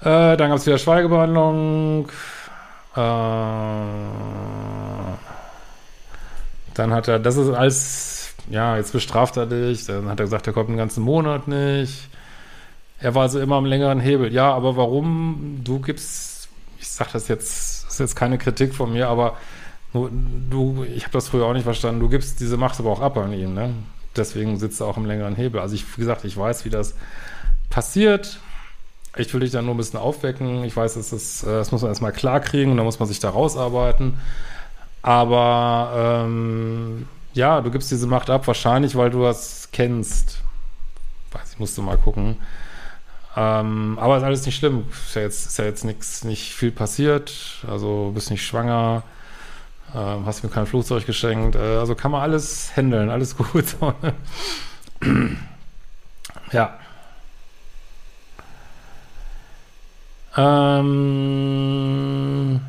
Äh, 0.00 0.36
dann 0.36 0.48
gab 0.50 0.58
es 0.58 0.66
wieder 0.66 0.78
Schweigebehandlung. 0.78 2.08
Äh, 2.96 2.98
dann 6.74 6.92
hat 6.92 7.06
er, 7.06 7.20
das 7.20 7.36
ist 7.36 7.50
alles 7.54 8.34
ja, 8.50 8.76
jetzt 8.76 8.92
bestraft 8.92 9.36
er 9.36 9.46
dich. 9.46 9.86
Dann 9.86 10.08
hat 10.08 10.18
er 10.18 10.24
gesagt, 10.24 10.48
er 10.48 10.52
kommt 10.52 10.70
einen 10.70 10.78
ganzen 10.78 11.04
Monat 11.04 11.46
nicht. 11.46 12.08
Er 12.98 13.14
war 13.14 13.22
also 13.22 13.38
immer 13.38 13.54
am 13.54 13.64
längeren 13.64 14.00
Hebel. 14.00 14.32
Ja, 14.32 14.52
aber 14.52 14.76
warum? 14.76 15.60
Du 15.62 15.78
gibst, 15.78 16.48
ich 16.80 16.88
sag 16.88 17.12
das 17.12 17.28
jetzt, 17.28 17.84
das 17.84 17.92
ist 17.92 18.00
jetzt 18.00 18.16
keine 18.16 18.38
Kritik 18.38 18.74
von 18.74 18.92
mir, 18.92 19.06
aber 19.06 19.36
du, 20.06 20.84
ich 20.84 21.02
habe 21.02 21.12
das 21.12 21.28
früher 21.28 21.46
auch 21.46 21.52
nicht 21.52 21.64
verstanden. 21.64 22.00
Du 22.00 22.08
gibst 22.08 22.40
diese 22.40 22.56
Macht 22.56 22.78
aber 22.78 22.90
auch 22.90 23.00
ab 23.00 23.16
an 23.16 23.32
ihn, 23.32 23.54
ne? 23.54 23.74
deswegen 24.18 24.58
sitzt 24.58 24.80
er 24.80 24.86
auch 24.86 24.96
im 24.96 25.06
längeren 25.06 25.36
Hebel. 25.36 25.60
Also 25.60 25.74
ich, 25.74 25.96
wie 25.96 26.00
gesagt, 26.00 26.24
ich 26.24 26.36
weiß, 26.36 26.64
wie 26.64 26.70
das 26.70 26.94
passiert. 27.70 28.40
Ich 29.16 29.32
will 29.32 29.40
dich 29.40 29.50
dann 29.50 29.64
nur 29.64 29.74
ein 29.74 29.78
bisschen 29.78 29.98
aufwecken. 29.98 30.64
Ich 30.64 30.76
weiß, 30.76 30.94
das, 30.94 31.42
äh, 31.42 31.46
das 31.46 31.72
muss 31.72 31.82
man 31.82 31.90
erstmal 31.90 32.12
klar 32.12 32.40
kriegen 32.40 32.70
und 32.70 32.76
dann 32.76 32.86
muss 32.86 32.98
man 32.98 33.08
sich 33.08 33.20
da 33.20 33.30
rausarbeiten. 33.30 34.18
Aber 35.02 36.24
ähm, 36.26 37.08
ja, 37.32 37.60
du 37.60 37.70
gibst 37.70 37.90
diese 37.90 38.06
Macht 38.06 38.30
ab, 38.30 38.46
wahrscheinlich, 38.46 38.96
weil 38.96 39.10
du 39.10 39.22
das 39.22 39.70
kennst. 39.72 40.42
Weiß 41.32 41.52
ich, 41.52 41.58
musst 41.58 41.78
du 41.78 41.82
mal 41.82 41.96
gucken. 41.96 42.36
Ähm, 43.36 43.98
aber 44.00 44.18
ist 44.18 44.24
alles 44.24 44.46
nicht 44.46 44.56
schlimm. 44.56 44.86
Ist 44.90 45.14
ja 45.14 45.22
jetzt, 45.22 45.46
ist 45.46 45.58
ja 45.58 45.64
jetzt 45.64 45.84
nichts, 45.84 46.24
nicht 46.24 46.52
viel 46.52 46.72
passiert. 46.72 47.64
Also 47.68 48.10
bist 48.14 48.30
nicht 48.30 48.44
schwanger, 48.44 49.02
ähm, 49.94 50.26
hast 50.26 50.42
mir 50.42 50.50
kein 50.50 50.66
Flugzeug 50.66 51.06
geschenkt. 51.06 51.56
Äh, 51.56 51.78
also 51.78 51.94
kann 51.94 52.10
man 52.10 52.22
alles 52.22 52.76
handeln, 52.76 53.10
alles 53.10 53.36
gut. 53.36 53.76
ja. 56.52 56.78
Ähm. 60.36 62.60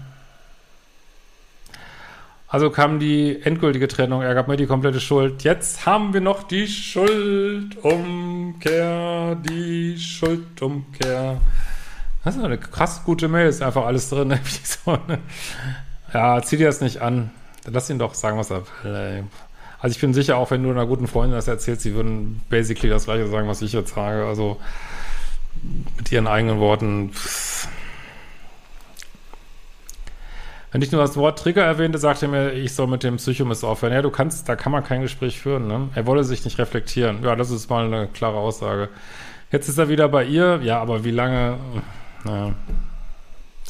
Also 2.52 2.72
kam 2.72 3.00
die 3.00 3.40
endgültige 3.44 3.88
Trennung, 3.88 4.24
er 4.24 4.34
gab 4.34 4.48
mir 4.48 4.58
die 4.58 4.66
komplette 4.66 5.00
Schuld. 5.00 5.44
Jetzt 5.44 5.86
haben 5.86 6.16
wir 6.16 6.22
noch 6.22 6.42
die 6.42 6.68
Schuldumkehr, 6.68 9.36
die 9.36 10.00
Schuldumkehr. 10.00 11.40
Das 12.24 12.36
ist 12.36 12.44
eine 12.44 12.58
krass 12.58 13.04
gute 13.06 13.28
Mail, 13.28 13.50
ist 13.50 13.62
einfach 13.62 13.86
alles 13.86 14.10
drin. 14.10 14.30
Ne? 15.08 15.20
Ja, 16.14 16.42
zieh 16.42 16.58
dir 16.58 16.68
das 16.68 16.82
nicht 16.82 17.02
an. 17.02 17.32
Lass 17.66 17.90
ihn 17.90 18.00
doch 18.00 18.14
sagen, 18.14 18.38
was 18.38 18.52
er 18.52 18.64
will. 18.84 19.24
Also 19.80 19.96
ich 19.96 20.02
bin 20.02 20.14
sicher, 20.14 20.38
auch 20.38 20.52
wenn 20.52 20.64
du 20.64 20.70
einer 20.72 20.86
guten 20.86 21.08
Freundin 21.08 21.36
das 21.36 21.48
erzählst, 21.48 21.82
sie 21.82 21.94
würden 21.94 22.42
basically 22.50 22.90
das 22.90 23.06
gleiche 23.06 23.28
sagen, 23.28 23.48
was 23.48 23.62
ich 23.62 23.74
jetzt 23.74 23.94
sage. 23.94 24.26
Also 24.26 24.60
mit 25.98 26.12
ihren 26.12 26.28
eigenen 26.28 26.60
Worten. 26.60 27.12
Pff 27.12 27.68
wenn 30.72 30.84
ich 30.84 30.92
nur 30.92 31.02
das 31.02 31.18
Wort 31.18 31.40
Trigger 31.40 31.64
erwähnte, 31.64 31.98
sagte 31.98 32.28
er 32.28 32.30
mir, 32.30 32.54
ich 32.54 32.76
soll 32.76 32.86
mit 32.86 33.04
dem 33.04 33.18
Psychomiss 33.18 33.64
aufhören. 33.64 33.92
Ja, 33.92 34.04
du 34.04 34.12
kannst, 34.12 34.48
da 34.48 34.56
kann 34.56 34.72
man 34.72 34.84
kein 34.84 35.02
Gespräch 35.02 35.40
führen, 35.40 35.68
ne? 35.68 35.90
Er 35.96 36.06
wolle 36.06 36.24
sich 36.24 36.46
nicht 36.46 36.60
reflektieren. 36.60 37.24
Ja, 37.24 37.36
das 37.36 37.50
ist 37.50 37.70
mal 37.70 37.86
eine 37.86 38.08
klare 38.08 38.38
Aussage. 38.38 38.90
Jetzt 39.52 39.68
ist 39.68 39.80
er 39.80 39.90
wieder 39.90 40.08
bei 40.10 40.26
ihr. 40.26 40.60
Ja, 40.62 40.80
aber 40.80 41.04
wie 41.04 41.12
lange? 41.12 41.58
Naja, 42.24 42.54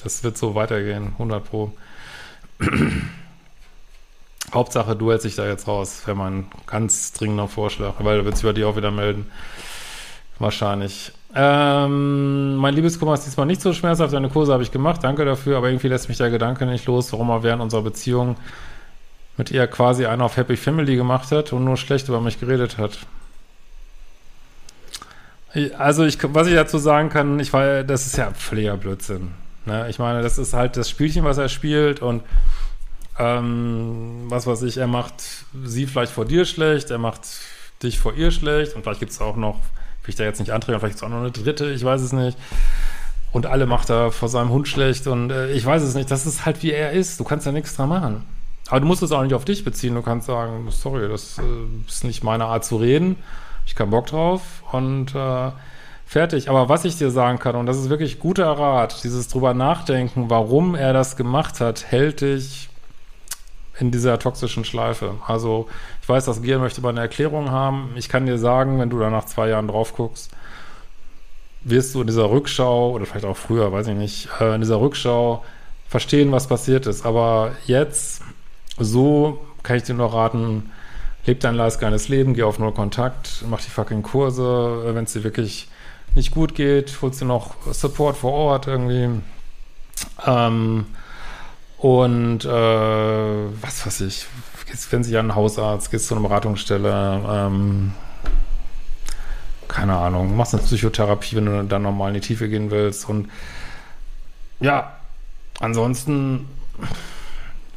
das 0.04 0.24
wird 0.26 0.38
so 0.38 0.56
weitergehen. 0.56 1.14
100 1.14 1.44
Pro. 1.46 1.72
Hauptsache, 4.54 4.96
du 4.96 5.12
hältst 5.12 5.26
dich 5.26 5.36
da 5.36 5.48
jetzt 5.48 5.68
raus. 5.68 6.02
Wäre 6.06 6.18
mein 6.18 6.48
ganz 6.66 7.14
dringender 7.14 7.48
Vorschlag. 7.48 7.96
Weil 8.00 8.26
wird 8.26 8.36
sich 8.36 8.46
bei 8.46 8.54
dir 8.54 8.68
auch 8.68 8.76
wieder 8.76 8.92
melden. 8.92 9.30
Wahrscheinlich. 10.40 11.12
Ähm, 11.36 12.56
mein 12.56 12.74
Liebeskummer 12.74 13.14
ist 13.14 13.26
diesmal 13.26 13.46
nicht 13.46 13.62
so 13.62 13.74
schmerzhaft. 13.74 14.14
Deine 14.14 14.30
Kurse 14.30 14.54
habe 14.54 14.64
ich 14.64 14.72
gemacht, 14.72 15.04
danke 15.04 15.26
dafür. 15.26 15.58
Aber 15.58 15.70
irgendwie 15.70 15.90
lässt 15.90 16.10
mich 16.10 16.18
der 16.18 16.30
Gedanke 16.30 16.66
nicht 16.66 16.86
los, 16.86 17.12
warum 17.14 17.30
er 17.30 17.44
während 17.44 17.62
unserer 17.62 17.84
Beziehung 17.84 18.36
mit 19.38 19.52
ihr 19.52 19.68
quasi 19.68 20.06
einen 20.06 20.22
auf 20.22 20.38
Happy 20.38 20.58
Family 20.58 20.96
gemacht 20.96 21.32
hat 21.32 21.54
und 21.54 21.64
nur 21.64 21.78
schlecht 21.78 22.10
über 22.10 22.20
mich 22.20 22.40
geredet 22.40 22.78
hat. 22.78 22.98
Also, 25.78 26.06
ich, 26.06 26.18
was 26.22 26.48
ich 26.48 26.54
dazu 26.54 26.78
sagen 26.78 27.10
kann, 27.10 27.40
ich 27.40 27.54
war, 27.54 27.84
das 27.84 28.06
ist 28.06 28.18
ja 28.18 28.32
völliger 28.32 28.78
Blödsinn. 28.78 29.32
Ne? 29.66 29.90
Ich 29.90 30.00
meine, 30.00 30.22
das 30.22 30.38
ist 30.38 30.54
halt 30.54 30.78
das 30.78 30.90
Spielchen, 30.90 31.24
was 31.24 31.38
er 31.38 31.50
spielt 31.50 32.02
und 32.02 32.24
ähm, 33.18 34.26
was 34.28 34.48
weiß 34.48 34.64
ich, 34.64 34.78
er 34.78 34.88
macht 34.88 35.22
sie 35.64 35.88
vielleicht 35.88 36.12
vor 36.12 36.26
dir 36.26 36.46
schlecht, 36.46 36.90
er 36.90 36.98
macht 36.98 37.22
dich 37.84 38.00
vor 38.00 38.14
ihr 38.14 38.32
schlecht 38.32 38.76
und 38.76 38.84
vielleicht 38.84 39.00
gibt 39.00 39.12
es 39.12 39.22
auch 39.22 39.36
noch 39.36 39.60
will 40.10 40.14
ich 40.14 40.16
da 40.16 40.24
jetzt 40.24 40.40
nicht 40.40 40.52
antreten, 40.52 40.80
vielleicht 40.80 40.96
ist 40.96 41.04
auch 41.04 41.10
noch 41.10 41.20
eine 41.20 41.32
dritte, 41.32 41.70
ich 41.70 41.84
weiß 41.84 42.02
es 42.02 42.14
nicht. 42.14 42.38
Und 43.32 43.46
alle 43.46 43.68
macht 43.68 43.92
er 43.92 44.12
vor 44.12 44.28
seinem 44.28 44.50
Hund 44.50 44.68
schlecht 44.68 45.06
und 45.06 45.30
äh, 45.30 45.52
ich 45.52 45.64
weiß 45.64 45.84
es 45.84 45.94
nicht. 45.94 46.10
Das 46.10 46.26
ist 46.26 46.46
halt 46.46 46.64
wie 46.64 46.72
er 46.72 46.94
ist. 46.94 47.20
Du 47.20 47.24
kannst 47.24 47.46
ja 47.46 47.52
nichts 47.52 47.76
dran 47.76 47.90
machen. 47.90 48.26
Aber 48.70 48.80
du 48.80 48.88
musst 48.88 49.04
es 49.04 49.12
auch 49.12 49.22
nicht 49.22 49.36
auf 49.36 49.46
dich 49.46 49.64
beziehen. 49.64 49.94
Du 49.94 50.02
kannst 50.02 50.26
sagen, 50.26 50.68
sorry, 50.72 51.08
das 51.08 51.38
äh, 51.38 51.88
ist 51.88 52.04
nicht 52.04 52.24
meine 52.24 52.46
Art 52.46 52.66
zu 52.66 52.78
reden. 52.78 53.18
Ich 53.68 53.76
kann 53.76 53.92
Bock 53.92 54.08
drauf 54.08 54.42
und 54.72 55.14
äh, 55.14 55.52
fertig. 56.10 56.50
Aber 56.50 56.70
was 56.70 56.86
ich 56.86 56.98
dir 56.98 57.12
sagen 57.12 57.38
kann, 57.38 57.56
und 57.56 57.68
das 57.68 57.78
ist 57.78 57.90
wirklich 57.90 58.18
guter 58.18 58.48
Rat, 58.48 59.04
dieses 59.04 59.28
drüber 59.28 59.54
nachdenken, 59.54 60.32
warum 60.32 60.74
er 60.74 60.92
das 60.92 61.16
gemacht 61.16 61.62
hat, 61.62 61.86
hält 61.92 62.22
dich 62.22 62.68
in 63.80 63.92
dieser 63.92 64.18
toxischen 64.18 64.66
Schleife. 64.66 65.14
Also 65.28 65.70
ich 66.02 66.10
weiß, 66.10 66.26
dass 66.26 66.42
Gier 66.42 66.58
möchte 66.58 66.82
mal 66.82 66.90
eine 66.90 67.02
Erklärung 67.02 67.52
haben. 67.52 67.92
Ich 67.96 68.10
kann 68.10 68.26
dir 68.26 68.40
sagen, 68.40 68.80
wenn 68.80 68.90
du 68.90 68.98
da 68.98 69.12
nach 69.12 69.26
zwei 69.26 69.50
Jahren 69.50 69.68
drauf 69.68 69.94
guckst, 69.94 70.32
wirst 71.62 71.94
du 71.94 72.02
in 72.02 72.08
dieser 72.08 72.32
Rückschau, 72.32 72.90
oder 72.90 73.06
vielleicht 73.06 73.26
auch 73.26 73.38
früher, 73.38 73.72
weiß 73.72 73.88
ich 73.88 73.96
nicht, 73.96 74.30
äh, 74.40 74.56
in 74.56 74.62
dieser 74.62 74.82
Rückschau 74.82 75.46
verstehen, 75.88 76.32
was 76.32 76.48
passiert 76.48 76.88
ist. 76.88 77.06
Aber 77.06 77.52
jetzt, 77.68 78.24
so 78.80 79.46
kann 79.62 79.78
ich 79.78 79.84
dir 79.84 79.94
nur 79.94 80.12
raten, 80.12 80.72
leb 81.28 81.40
dein 81.42 81.54
leistgeiles 81.54 82.10
Leben, 82.10 82.34
geh 82.34 82.42
auf 82.42 82.58
Null 82.58 82.74
Kontakt, 82.74 83.46
mach 83.48 83.62
die 83.62 83.70
fucking 83.70 84.02
Kurse, 84.02 84.96
wenn 84.96 85.04
es 85.04 85.14
dir 85.14 85.24
wirklich 85.24 85.68
nicht 86.16 86.32
gut 86.32 86.56
geht, 86.56 87.02
holst 87.02 87.22
dir 87.22 87.26
noch 87.26 87.56
Support 87.72 88.18
vor 88.18 88.34
Ort 88.34 88.68
irgendwie. 88.68 89.22
Ähm, 90.26 90.86
und 91.78 92.46
äh, 92.46 92.50
was 93.62 93.86
weiß 93.86 94.02
ich, 94.02 94.26
gehst, 94.70 94.92
wenn 94.92 95.04
sich 95.04 95.18
an 95.18 95.32
einen 95.32 95.36
Hausarzt, 95.36 95.92
gehst 95.92 96.08
zu 96.08 96.16
einer 96.16 96.28
Beratungsstelle, 96.28 97.22
ähm, 97.28 97.94
keine 99.68 99.96
Ahnung, 99.96 100.36
machst 100.36 100.54
eine 100.54 100.64
Psychotherapie, 100.64 101.36
wenn 101.36 101.46
du 101.46 101.64
dann 101.64 101.84
normal 101.84 102.10
in 102.10 102.16
die 102.16 102.28
Tiefe 102.28 102.50
gehen 102.50 102.72
willst. 102.72 103.08
Und 103.08 103.30
ja, 104.60 104.98
ansonsten 105.60 106.48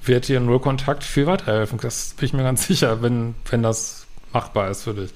wird 0.05 0.29
dir 0.29 0.41
Nullkontakt 0.41 1.05
viel 1.05 1.27
weiterhelfen. 1.27 1.79
Das 1.81 2.15
bin 2.15 2.27
ich 2.27 2.33
mir 2.33 2.43
ganz 2.43 2.67
sicher, 2.67 3.03
wenn, 3.03 3.35
wenn 3.51 3.63
das 3.63 4.07
machbar 4.33 4.71
ist 4.71 4.85
für 4.85 4.95
dich. 4.95 5.13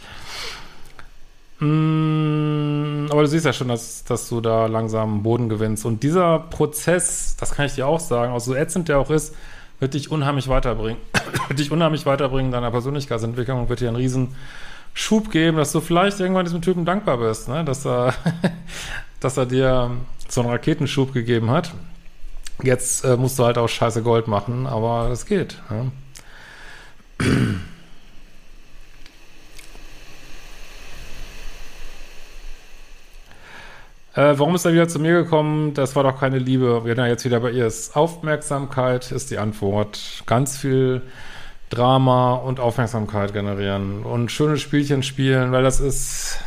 Mm, 1.58 3.06
aber 3.10 3.22
du 3.22 3.28
siehst 3.28 3.46
ja 3.46 3.52
schon, 3.52 3.68
dass, 3.68 4.04
dass 4.04 4.28
du 4.28 4.40
da 4.40 4.66
langsam 4.66 5.22
Boden 5.22 5.48
gewinnst. 5.48 5.84
Und 5.86 6.02
dieser 6.02 6.38
Prozess, 6.38 7.36
das 7.38 7.52
kann 7.52 7.66
ich 7.66 7.74
dir 7.74 7.86
auch 7.86 8.00
sagen, 8.00 8.32
auch 8.32 8.40
so 8.40 8.54
ätzend 8.54 8.88
der 8.88 8.98
auch 8.98 9.10
ist, 9.10 9.34
wird 9.80 9.94
dich 9.94 10.10
unheimlich 10.10 10.48
weiterbringen. 10.48 11.00
wird 11.48 11.58
dich 11.58 11.70
unheimlich 11.70 12.06
weiterbringen 12.06 12.52
deiner 12.52 12.70
Persönlichkeitsentwicklung 12.70 13.60
und 13.60 13.68
wird 13.68 13.80
dir 13.80 13.88
einen 13.88 13.96
riesen 13.96 14.34
Schub 14.94 15.30
geben, 15.30 15.56
dass 15.56 15.72
du 15.72 15.80
vielleicht 15.80 16.20
irgendwann 16.20 16.46
diesem 16.46 16.62
Typen 16.62 16.84
dankbar 16.84 17.18
bist, 17.18 17.48
ne? 17.48 17.64
dass, 17.64 17.86
er, 17.86 18.14
dass 19.20 19.36
er 19.36 19.46
dir 19.46 19.90
so 20.28 20.40
einen 20.40 20.50
Raketenschub 20.50 21.12
gegeben 21.12 21.50
hat. 21.50 21.72
Jetzt 22.62 23.04
äh, 23.04 23.16
musst 23.16 23.38
du 23.38 23.44
halt 23.44 23.58
auch 23.58 23.68
scheiße 23.68 24.02
Gold 24.02 24.28
machen, 24.28 24.66
aber 24.66 25.10
es 25.10 25.26
geht. 25.26 25.60
Ne? 25.70 25.92
Äh, 34.16 34.38
warum 34.38 34.54
ist 34.54 34.64
er 34.64 34.72
wieder 34.72 34.88
zu 34.88 34.98
mir 34.98 35.12
gekommen? 35.12 35.74
Das 35.74 35.94
war 35.94 36.02
doch 36.02 36.18
keine 36.18 36.38
Liebe, 36.38 36.84
wenn 36.84 36.98
er 36.98 37.06
jetzt 37.06 37.26
wieder 37.26 37.40
bei 37.40 37.50
ihr 37.50 37.66
ist. 37.66 37.94
Aufmerksamkeit 37.94 39.12
ist 39.12 39.30
die 39.30 39.36
Antwort. 39.36 40.22
Ganz 40.24 40.56
viel 40.56 41.02
Drama 41.68 42.34
und 42.34 42.58
Aufmerksamkeit 42.58 43.34
generieren 43.34 44.04
und 44.04 44.32
schöne 44.32 44.56
Spielchen 44.56 45.02
spielen, 45.02 45.52
weil 45.52 45.62
das 45.62 45.80
ist, 45.80 46.38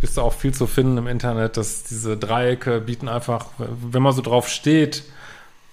ist 0.00 0.16
da 0.16 0.22
auch 0.22 0.32
viel 0.32 0.54
zu 0.54 0.66
finden 0.66 0.96
im 0.96 1.06
Internet, 1.06 1.58
dass 1.58 1.82
diese 1.82 2.16
Dreiecke 2.16 2.80
bieten 2.80 3.08
einfach, 3.08 3.48
wenn 3.58 4.02
man 4.02 4.14
so 4.14 4.22
drauf 4.22 4.48
steht, 4.48 5.02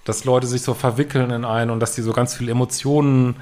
dass 0.04 0.26
Leute 0.26 0.48
sich 0.48 0.64
so 0.64 0.74
verwickeln 0.74 1.32
in 1.32 1.46
einen 1.46 1.72
und 1.72 1.80
dass 1.80 1.96
die 1.96 2.02
so 2.02 2.12
ganz 2.12 2.34
viele 2.34 2.52
Emotionen 2.52 3.38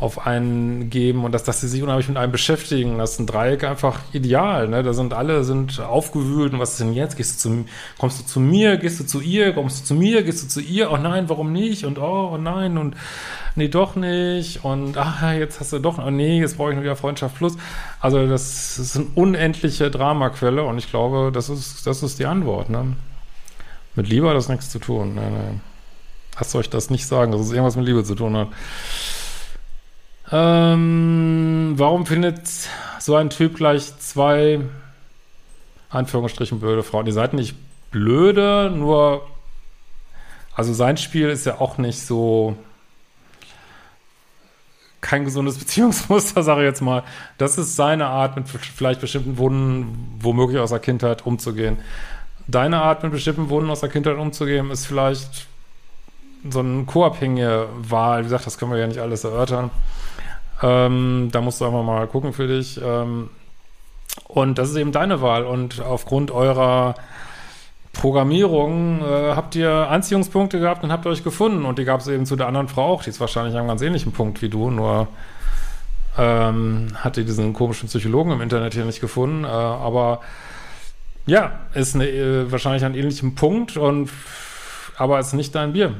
auf 0.00 0.26
einen 0.26 0.88
geben 0.88 1.24
und 1.24 1.32
dass, 1.32 1.44
dass 1.44 1.60
sie 1.60 1.68
sich 1.68 1.82
unheimlich 1.82 2.08
mit 2.08 2.16
einem 2.16 2.32
beschäftigen. 2.32 2.98
Das 2.98 3.12
ist 3.12 3.20
ein 3.20 3.26
Dreieck 3.26 3.64
einfach 3.64 4.00
ideal. 4.12 4.66
Ne? 4.66 4.82
Da 4.82 4.94
sind 4.94 5.12
alle 5.12 5.44
sind 5.44 5.78
aufgewühlt 5.78 6.54
und 6.54 6.58
was 6.58 6.72
ist 6.72 6.80
denn 6.80 6.94
jetzt? 6.94 7.16
Gehst 7.18 7.44
du 7.44 7.50
zu, 7.50 7.64
kommst 7.98 8.20
du 8.20 8.24
zu 8.24 8.40
mir, 8.40 8.78
gehst 8.78 8.98
du 8.98 9.04
zu 9.04 9.20
ihr, 9.20 9.52
kommst 9.52 9.82
du 9.82 9.84
zu 9.84 9.94
mir, 9.94 10.22
gehst 10.22 10.42
du 10.42 10.48
zu 10.48 10.60
ihr? 10.60 10.90
Oh 10.90 10.96
nein, 10.96 11.28
warum 11.28 11.52
nicht? 11.52 11.84
Und 11.84 11.98
oh, 11.98 12.30
oh 12.32 12.38
nein 12.38 12.78
und 12.78 12.96
nee, 13.56 13.68
doch 13.68 13.94
nicht. 13.94 14.64
Und 14.64 14.96
ach, 14.96 15.22
jetzt 15.32 15.60
hast 15.60 15.74
du 15.74 15.78
doch, 15.78 15.98
oh 15.98 16.10
nee, 16.10 16.40
jetzt 16.40 16.56
brauche 16.56 16.70
ich 16.70 16.76
nur 16.76 16.84
wieder 16.84 16.96
Freundschaft 16.96 17.36
plus. 17.36 17.58
Also 18.00 18.26
das, 18.26 18.78
ist 18.78 18.96
eine 18.96 19.06
unendliche 19.14 19.90
Dramaquelle 19.90 20.64
und 20.64 20.78
ich 20.78 20.88
glaube, 20.88 21.30
das 21.30 21.50
ist, 21.50 21.86
das 21.86 22.02
ist 22.02 22.18
die 22.18 22.26
Antwort. 22.26 22.70
Ne? 22.70 22.96
Mit 23.94 24.08
Liebe 24.08 24.28
hat 24.28 24.36
das 24.36 24.48
nichts 24.48 24.70
zu 24.70 24.78
tun. 24.78 25.14
Ne, 25.14 25.30
ne. 25.30 25.60
Lasst 26.36 26.54
euch 26.54 26.70
das 26.70 26.88
nicht 26.88 27.06
sagen, 27.06 27.32
dass 27.32 27.42
es 27.42 27.50
irgendwas 27.50 27.76
mit 27.76 27.84
Liebe 27.84 28.02
zu 28.02 28.14
tun 28.14 28.34
hat. 28.34 28.48
Ähm, 30.32 31.74
warum 31.76 32.06
findet 32.06 32.42
so 33.00 33.16
ein 33.16 33.30
Typ 33.30 33.56
gleich 33.56 33.98
zwei 33.98 34.60
Anführungsstrichen 35.88 36.60
blöde 36.60 36.82
Frauen? 36.82 37.06
Die 37.06 37.12
seid 37.12 37.34
nicht 37.34 37.56
blöde, 37.90 38.72
nur 38.74 39.26
also 40.54 40.72
sein 40.72 40.96
Spiel 40.96 41.28
ist 41.30 41.46
ja 41.46 41.60
auch 41.60 41.78
nicht 41.78 42.00
so 42.00 42.56
kein 45.00 45.24
gesundes 45.24 45.58
Beziehungsmuster, 45.58 46.42
sage 46.42 46.60
ich 46.60 46.66
jetzt 46.66 46.82
mal. 46.82 47.02
Das 47.38 47.58
ist 47.58 47.76
seine 47.76 48.06
Art, 48.06 48.36
mit 48.36 48.48
vielleicht 48.48 49.00
bestimmten 49.00 49.38
Wunden, 49.38 50.18
womöglich 50.20 50.60
aus 50.60 50.70
der 50.70 50.78
Kindheit 50.78 51.26
umzugehen. 51.26 51.78
Deine 52.46 52.82
Art, 52.82 53.02
mit 53.02 53.12
bestimmten 53.12 53.48
Wunden 53.48 53.70
aus 53.70 53.80
der 53.80 53.88
Kindheit 53.88 54.16
umzugehen, 54.16 54.70
ist 54.70 54.86
vielleicht 54.86 55.46
so 56.48 56.60
eine 56.60 56.84
co-abhängige 56.84 57.68
Wahl. 57.76 58.20
Wie 58.20 58.24
gesagt, 58.24 58.46
das 58.46 58.58
können 58.58 58.72
wir 58.72 58.78
ja 58.78 58.86
nicht 58.86 59.00
alles 59.00 59.24
erörtern. 59.24 59.70
Ähm, 60.62 61.28
da 61.32 61.40
musst 61.40 61.60
du 61.60 61.66
einfach 61.66 61.82
mal 61.82 62.06
gucken 62.06 62.32
für 62.32 62.46
dich. 62.46 62.80
Ähm, 62.82 63.30
und 64.26 64.58
das 64.58 64.70
ist 64.70 64.76
eben 64.76 64.92
deine 64.92 65.22
Wahl. 65.22 65.44
Und 65.44 65.80
aufgrund 65.80 66.30
eurer 66.30 66.94
Programmierung 67.92 69.02
äh, 69.02 69.32
habt 69.34 69.54
ihr 69.56 69.70
Anziehungspunkte 69.70 70.60
gehabt 70.60 70.84
und 70.84 70.92
habt 70.92 71.06
euch 71.06 71.24
gefunden. 71.24 71.64
Und 71.64 71.78
die 71.78 71.84
gab 71.84 72.00
es 72.00 72.08
eben 72.08 72.26
zu 72.26 72.36
der 72.36 72.46
anderen 72.46 72.68
Frau 72.68 72.92
auch. 72.92 73.02
Die 73.02 73.10
ist 73.10 73.20
wahrscheinlich 73.20 73.54
an 73.54 73.60
einem 73.60 73.68
ganz 73.68 73.82
ähnlichen 73.82 74.12
Punkt 74.12 74.42
wie 74.42 74.48
du, 74.48 74.70
nur 74.70 75.08
ähm, 76.18 76.88
hat 76.96 77.16
die 77.16 77.24
diesen 77.24 77.52
komischen 77.52 77.88
Psychologen 77.88 78.32
im 78.32 78.40
Internet 78.40 78.74
hier 78.74 78.84
nicht 78.84 79.00
gefunden. 79.00 79.44
Äh, 79.44 79.48
aber 79.48 80.20
ja, 81.26 81.52
ist 81.74 81.94
eine, 81.94 82.08
äh, 82.08 82.50
wahrscheinlich 82.50 82.84
an 82.84 82.94
ähnlichem 82.94 83.34
Punkt 83.34 83.76
und 83.76 84.10
aber 84.96 85.18
ist 85.18 85.32
nicht 85.32 85.54
dein 85.54 85.72
Bier. 85.72 85.94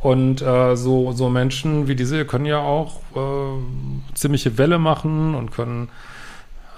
Und 0.00 0.40
äh, 0.40 0.76
so, 0.76 1.12
so 1.12 1.28
Menschen 1.28 1.86
wie 1.86 1.94
diese 1.94 2.24
können 2.24 2.46
ja 2.46 2.60
auch 2.60 3.00
äh, 3.14 4.14
ziemliche 4.14 4.56
Welle 4.56 4.78
machen 4.78 5.34
und 5.34 5.50
können 5.52 5.90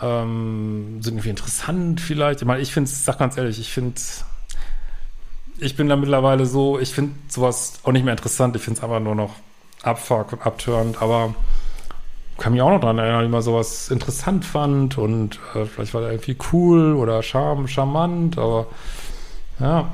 ähm, 0.02 0.98
sind 1.00 1.14
irgendwie 1.14 1.30
interessant 1.30 2.00
vielleicht. 2.00 2.40
Ich 2.42 2.46
meine, 2.46 2.60
ich 2.60 2.72
finde 2.72 2.90
es, 2.90 3.04
sag 3.04 3.18
ganz 3.18 3.36
ehrlich, 3.36 3.60
ich 3.60 3.72
finde 3.72 4.00
ich 5.58 5.76
bin 5.76 5.88
da 5.88 5.96
mittlerweile 5.96 6.44
so, 6.44 6.78
ich 6.80 6.92
finde 6.92 7.14
sowas 7.28 7.74
auch 7.84 7.92
nicht 7.92 8.04
mehr 8.04 8.12
interessant. 8.12 8.56
Ich 8.56 8.62
finde 8.62 8.78
es 8.78 8.84
einfach 8.84 9.00
nur 9.00 9.14
noch 9.14 9.36
abfuck 9.82 10.32
und 10.32 10.44
abtörend, 10.44 11.00
aber 11.00 11.34
kann 12.38 12.52
mich 12.52 12.62
auch 12.62 12.70
noch 12.70 12.80
daran 12.80 12.98
erinnern, 12.98 13.24
wie 13.24 13.28
mal 13.28 13.42
sowas 13.42 13.88
interessant 13.90 14.44
fand 14.44 14.98
und 14.98 15.38
äh, 15.54 15.64
vielleicht 15.64 15.94
war 15.94 16.00
der 16.00 16.10
irgendwie 16.10 16.36
cool 16.52 16.94
oder 16.94 17.22
charm, 17.22 17.68
charmant, 17.68 18.38
aber 18.38 18.66
ja, 19.60 19.92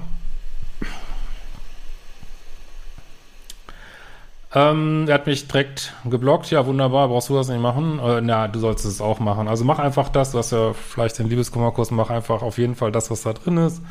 Ähm, 4.54 5.04
er 5.08 5.14
hat 5.14 5.26
mich 5.26 5.46
direkt 5.46 5.92
geblockt. 6.04 6.50
Ja, 6.50 6.64
wunderbar. 6.66 7.08
Brauchst 7.08 7.28
du 7.28 7.34
das 7.34 7.48
nicht 7.48 7.60
machen? 7.60 7.98
Äh, 7.98 8.20
na, 8.22 8.48
du 8.48 8.58
sollst 8.58 8.84
es 8.84 9.00
auch 9.00 9.18
machen. 9.20 9.46
Also 9.48 9.64
mach 9.64 9.78
einfach 9.78 10.08
das. 10.08 10.34
Hast 10.34 10.52
ja 10.52 10.72
vielleicht 10.72 11.18
den 11.18 11.28
Liebeskummerkurs. 11.28 11.90
Mach 11.90 12.10
einfach 12.10 12.42
auf 12.42 12.58
jeden 12.58 12.74
Fall 12.74 12.90
das, 12.90 13.10
was 13.10 13.22
da 13.22 13.34
drin 13.34 13.58
ist. 13.58 13.82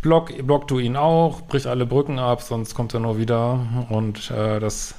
Block, 0.00 0.32
block 0.46 0.68
du 0.68 0.78
ihn 0.78 0.96
auch. 0.96 1.42
Brich 1.42 1.68
alle 1.68 1.84
Brücken 1.84 2.18
ab, 2.18 2.40
sonst 2.42 2.74
kommt 2.74 2.94
er 2.94 3.00
nur 3.00 3.18
wieder. 3.18 3.58
Und 3.90 4.30
äh, 4.30 4.60
das, 4.60 4.94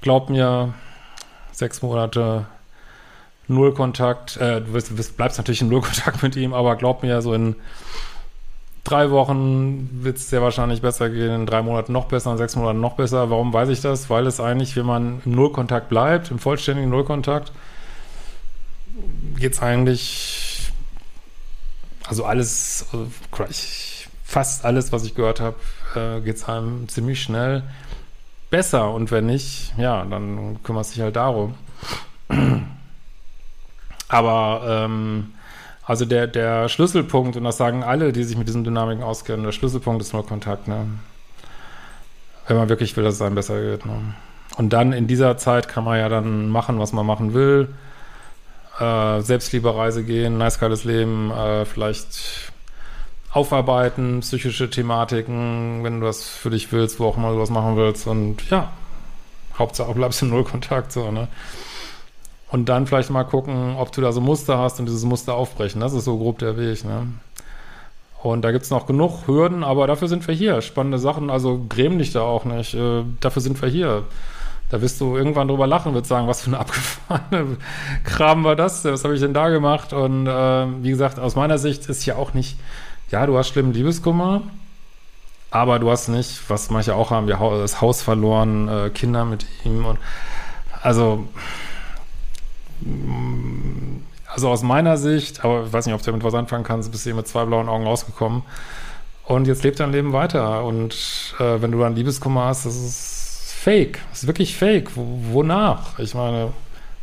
glaub 0.00 0.30
mir, 0.30 0.72
sechs 1.52 1.82
Monate 1.82 2.46
Null 3.48 3.74
Kontakt. 3.74 4.36
Äh, 4.38 4.62
du 4.62 4.72
bist, 4.72 5.16
bleibst 5.16 5.38
natürlich 5.38 5.60
in 5.60 5.68
Null 5.68 5.82
Kontakt 5.82 6.22
mit 6.22 6.36
ihm, 6.36 6.54
aber 6.54 6.76
glaub 6.76 7.02
mir, 7.02 7.20
so 7.20 7.34
in 7.34 7.56
drei 8.84 9.10
Wochen 9.10 10.02
wird 10.02 10.16
es 10.16 10.30
sehr 10.30 10.42
wahrscheinlich 10.42 10.82
besser 10.82 11.10
gehen, 11.10 11.34
in 11.34 11.46
drei 11.46 11.62
Monaten 11.62 11.92
noch 11.92 12.06
besser, 12.06 12.32
in 12.32 12.38
sechs 12.38 12.56
Monaten 12.56 12.80
noch 12.80 12.94
besser. 12.94 13.30
Warum 13.30 13.52
weiß 13.52 13.68
ich 13.68 13.80
das? 13.80 14.10
Weil 14.10 14.26
es 14.26 14.40
eigentlich, 14.40 14.76
wenn 14.76 14.86
man 14.86 15.22
im 15.24 15.34
Nullkontakt 15.34 15.88
bleibt, 15.88 16.30
im 16.30 16.38
vollständigen 16.38 16.90
Nullkontakt, 16.90 17.52
geht 19.38 19.52
es 19.52 19.60
eigentlich, 19.60 20.72
also 22.06 22.24
alles, 22.24 22.86
fast 24.24 24.64
alles, 24.64 24.92
was 24.92 25.04
ich 25.04 25.14
gehört 25.14 25.40
habe, 25.40 25.56
äh, 25.94 26.20
geht 26.20 26.36
es 26.36 26.44
einem 26.48 26.88
ziemlich 26.88 27.22
schnell 27.22 27.62
besser. 28.50 28.92
Und 28.92 29.10
wenn 29.10 29.26
nicht, 29.26 29.72
ja, 29.76 30.04
dann 30.04 30.62
kümmert 30.62 30.86
sich 30.86 31.00
halt 31.00 31.16
darum. 31.16 31.54
Aber 34.08 34.62
ähm, 34.66 35.34
also 35.90 36.04
der, 36.04 36.28
der 36.28 36.68
Schlüsselpunkt, 36.68 37.36
und 37.36 37.42
das 37.42 37.56
sagen 37.56 37.82
alle, 37.82 38.12
die 38.12 38.22
sich 38.22 38.38
mit 38.38 38.46
diesen 38.46 38.62
Dynamiken 38.62 39.02
auskennen, 39.02 39.44
der 39.44 39.50
Schlüsselpunkt 39.50 40.00
ist 40.00 40.12
nur 40.12 40.24
Kontakt, 40.24 40.68
ne? 40.68 40.86
Wenn 42.46 42.56
man 42.56 42.68
wirklich 42.68 42.96
will, 42.96 43.02
dass 43.02 43.14
es 43.14 43.22
einem 43.22 43.34
besser 43.34 43.60
geht, 43.60 43.84
ne? 43.86 44.14
Und 44.56 44.72
dann 44.72 44.92
in 44.92 45.08
dieser 45.08 45.36
Zeit 45.36 45.66
kann 45.66 45.82
man 45.82 45.98
ja 45.98 46.08
dann 46.08 46.48
machen, 46.48 46.78
was 46.78 46.92
man 46.92 47.04
machen 47.04 47.34
will. 47.34 47.74
Äh, 48.78 49.20
Selbstliebereise 49.20 50.04
gehen, 50.04 50.38
nice 50.38 50.60
geiles 50.60 50.84
Leben, 50.84 51.32
äh, 51.32 51.64
vielleicht 51.64 52.52
aufarbeiten, 53.32 54.20
psychische 54.20 54.70
Thematiken, 54.70 55.82
wenn 55.82 55.98
du 55.98 56.06
das 56.06 56.28
für 56.28 56.50
dich 56.50 56.70
willst, 56.70 57.00
wo 57.00 57.06
auch 57.06 57.16
immer 57.16 57.32
du 57.32 57.40
was 57.40 57.50
machen 57.50 57.76
willst. 57.76 58.06
Und 58.06 58.48
ja, 58.48 58.70
Hauptsache 59.58 59.92
bleibst 59.92 60.20
du 60.20 60.26
im 60.26 60.30
Nullkontakt, 60.30 60.92
so, 60.92 61.10
ne? 61.10 61.26
Und 62.50 62.68
dann 62.68 62.86
vielleicht 62.86 63.10
mal 63.10 63.24
gucken, 63.24 63.76
ob 63.78 63.92
du 63.92 64.00
da 64.00 64.12
so 64.12 64.20
Muster 64.20 64.58
hast 64.58 64.80
und 64.80 64.86
dieses 64.86 65.04
Muster 65.04 65.34
aufbrechen. 65.34 65.80
Das 65.80 65.92
ist 65.92 66.04
so 66.04 66.18
grob 66.18 66.38
der 66.38 66.56
Weg, 66.56 66.84
ne? 66.84 67.06
Und 68.22 68.42
da 68.42 68.52
gibt's 68.52 68.70
noch 68.70 68.86
genug 68.86 69.26
Hürden, 69.26 69.64
aber 69.64 69.86
dafür 69.86 70.08
sind 70.08 70.26
wir 70.26 70.34
hier. 70.34 70.60
Spannende 70.60 70.98
Sachen, 70.98 71.30
also 71.30 71.64
gräm 71.68 71.98
dich 71.98 72.12
da 72.12 72.20
auch 72.22 72.44
nicht. 72.44 72.74
Äh, 72.74 73.04
dafür 73.20 73.40
sind 73.40 73.60
wir 73.62 73.68
hier. 73.68 74.04
Da 74.68 74.82
wirst 74.82 75.00
du 75.00 75.16
irgendwann 75.16 75.48
drüber 75.48 75.66
lachen, 75.66 75.94
wird 75.94 76.06
sagen, 76.06 76.28
was 76.28 76.42
für 76.42 76.48
eine 76.48 76.58
abgefahrene 76.60 77.56
Kram 78.04 78.44
war 78.44 78.56
das? 78.56 78.84
Was 78.84 79.04
habe 79.04 79.14
ich 79.14 79.20
denn 79.20 79.32
da 79.32 79.48
gemacht? 79.48 79.92
Und 79.92 80.26
äh, 80.26 80.66
wie 80.82 80.90
gesagt, 80.90 81.18
aus 81.18 81.34
meiner 81.34 81.58
Sicht 81.58 81.88
ist 81.88 82.04
ja 82.04 82.16
auch 82.16 82.34
nicht, 82.34 82.58
ja, 83.10 83.26
du 83.26 83.38
hast 83.38 83.48
schlimmen 83.48 83.72
Liebeskummer, 83.72 84.42
aber 85.50 85.78
du 85.78 85.90
hast 85.90 86.08
nicht, 86.08 86.48
was 86.48 86.70
manche 86.70 86.94
auch 86.94 87.10
haben, 87.10 87.26
das 87.26 87.80
Haus 87.80 88.02
verloren, 88.02 88.68
äh, 88.68 88.90
Kinder 88.90 89.24
mit 89.24 89.46
ihm 89.64 89.84
und 89.86 89.98
also 90.82 91.26
also 94.26 94.48
aus 94.48 94.62
meiner 94.62 94.96
Sicht, 94.96 95.44
aber 95.44 95.64
ich 95.66 95.72
weiß 95.72 95.86
nicht, 95.86 95.94
ob 95.94 96.00
du 96.02 96.06
damit 96.06 96.24
was 96.24 96.34
anfangen 96.34 96.64
kannst, 96.64 96.90
bist 96.92 97.06
du 97.06 97.14
mit 97.14 97.26
zwei 97.28 97.44
blauen 97.44 97.68
Augen 97.68 97.84
rausgekommen. 97.84 98.42
Und 99.24 99.46
jetzt 99.46 99.62
lebt 99.62 99.78
dein 99.78 99.92
Leben 99.92 100.12
weiter. 100.12 100.64
Und 100.64 101.34
äh, 101.38 101.62
wenn 101.62 101.70
du 101.70 101.78
dann 101.78 101.94
Liebeskummer 101.94 102.46
hast, 102.46 102.66
das 102.66 102.76
ist 102.76 103.52
fake. 103.52 104.00
Das 104.10 104.22
ist 104.22 104.26
wirklich 104.26 104.56
fake. 104.56 104.96
Wo, 104.96 105.34
wonach? 105.34 105.98
Ich 105.98 106.14
meine, 106.14 106.52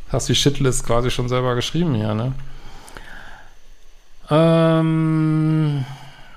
hast 0.09 0.27
die 0.27 0.35
Shitlist 0.35 0.85
quasi 0.85 1.11
schon 1.11 1.29
selber 1.29 1.55
geschrieben 1.55 1.95
hier, 1.95 2.13
ne? 2.13 2.33
Ähm, 4.29 5.85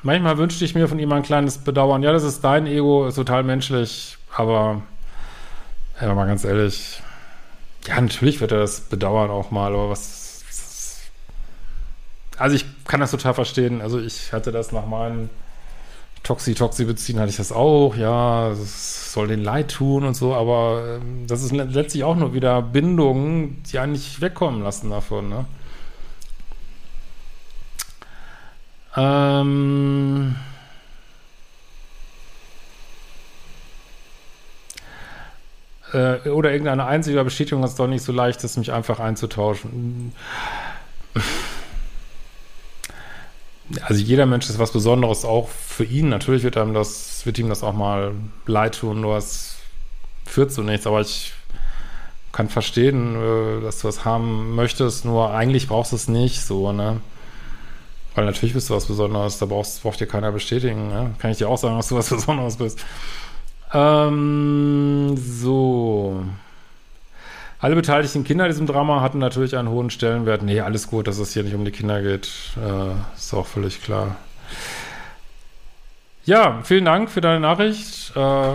manchmal 0.03 0.39
wünschte 0.39 0.65
ich 0.65 0.75
mir 0.75 0.87
von 0.87 0.99
ihm 0.99 1.13
ein 1.13 1.23
kleines 1.23 1.59
Bedauern. 1.59 2.03
Ja, 2.03 2.13
das 2.13 2.23
ist 2.23 2.43
dein 2.43 2.67
Ego, 2.67 3.07
ist 3.09 3.17
total 3.17 3.43
menschlich, 3.43 4.17
aber 4.37 4.83
ja, 6.01 6.15
mal 6.15 6.27
ganz 6.27 6.45
ehrlich, 6.45 7.03
ja, 7.87 8.01
natürlich 8.01 8.41
wird 8.41 8.53
er 8.53 8.59
das 8.59 8.81
bedauern 8.81 9.31
auch 9.31 9.51
mal, 9.51 9.73
aber 9.73 9.91
was. 9.91 10.29
Also 12.37 12.57
ich 12.57 12.65
kann 12.85 13.01
das 13.01 13.11
total 13.11 13.35
verstehen. 13.35 13.83
Also 13.83 14.01
ich 14.01 14.33
hatte 14.33 14.53
das 14.53 14.73
nach 14.73 14.87
meinen 14.87 15.29
Toxi-Toxi-Beziehen, 16.23 17.19
hatte 17.19 17.31
ich 17.31 17.37
das 17.37 17.53
auch. 17.53 17.97
Ja, 17.97 18.51
es 18.51 19.13
soll 19.13 19.29
den 19.29 19.43
Leid 19.43 19.71
tun 19.73 20.05
und 20.05 20.15
so, 20.15 20.35
aber 20.35 21.01
ähm, 21.01 21.27
das 21.27 21.43
ist 21.43 21.53
letztlich 21.53 22.05
auch 22.05 22.17
nur 22.17 22.35
wieder 22.35 22.63
Bindungen, 22.63 23.63
die 23.65 23.79
einen 23.79 23.93
nicht 23.93 24.21
wegkommen 24.21 24.63
lassen 24.63 24.91
davon, 24.91 25.29
ne? 25.29 25.45
Ähm. 28.97 30.37
Äh, 35.93 36.29
oder 36.29 36.53
irgendeine 36.53 36.87
einzige 36.87 37.23
Bestätigung 37.25 37.65
ist 37.65 37.79
doch 37.79 37.87
nicht 37.87 38.05
so 38.05 38.13
leicht, 38.13 38.43
ist 38.45 38.57
mich 38.57 38.73
einfach 38.73 39.01
einzutauschen. 39.01 40.13
Also 43.83 44.03
jeder 44.03 44.27
Mensch 44.27 44.49
ist 44.51 44.59
was 44.59 44.73
Besonderes, 44.73 45.25
auch 45.25 45.49
für 45.49 45.85
ihn. 45.85 46.09
Natürlich 46.09 46.43
wird 46.43 46.57
einem 46.57 46.75
das, 46.75 47.25
wird 47.25 47.39
ihm 47.39 47.49
das 47.49 47.63
auch 47.63 47.73
mal 47.73 48.13
leid 48.47 48.79
tun, 48.79 49.01
nur 49.01 49.17
es 49.17 49.59
führt 50.27 50.53
zu 50.53 50.63
nichts. 50.63 50.87
Aber 50.87 51.01
ich 51.01 51.33
kann 52.33 52.49
verstehen, 52.49 53.17
äh, 53.17 53.63
dass 53.63 53.81
du 53.81 53.89
was 53.89 54.05
haben 54.05 54.55
möchtest, 54.55 55.05
nur 55.05 55.33
eigentlich 55.33 55.69
brauchst 55.69 55.93
du 55.93 55.97
es 55.97 56.09
nicht, 56.09 56.41
so, 56.43 56.73
ne? 56.73 57.01
Weil 58.15 58.25
natürlich 58.25 58.55
bist 58.55 58.71
du 58.71 58.75
was 58.75 58.87
Besonderes, 58.87 59.39
da 59.39 59.47
brauchst, 59.47 59.83
braucht 59.83 60.01
dir 60.01 60.07
keiner 60.07 60.33
bestätigen, 60.33 60.89
ne? 60.89 61.15
Kann 61.19 61.31
ich 61.31 61.39
dir 61.39 61.49
auch 61.49 61.59
sagen, 61.59 61.77
dass 61.77 61.89
du 61.89 61.97
was 61.97 62.11
Besonderes 62.11 62.57
bist. 62.57 62.85
Ähm, 63.73 65.17
so. 65.17 66.23
Alle 67.61 67.75
beteiligten 67.75 68.25
Kinder 68.25 68.47
in 68.47 68.51
diesem 68.51 68.67
Drama 68.67 69.03
hatten 69.03 69.19
natürlich 69.19 69.57
einen 69.57 69.69
hohen 69.69 69.91
Stellenwert. 69.91 70.43
Nee, 70.43 70.61
alles 70.61 70.87
gut, 70.89 71.07
dass 71.07 71.19
es 71.19 71.35
hier 71.35 71.43
nicht 71.43 71.55
um 71.55 71.65
die 71.65 71.71
Kinder 71.71 72.01
geht. 72.03 72.31
Äh, 72.57 73.17
ist 73.17 73.35
auch 73.35 73.47
völlig 73.47 73.83
klar. 73.83 74.17
Ja, 76.25 76.61
vielen 76.63 76.87
Dank 76.87 77.11
für 77.11 77.21
deine 77.21 77.41
Nachricht. 77.41 78.17
Äh, 78.17 78.53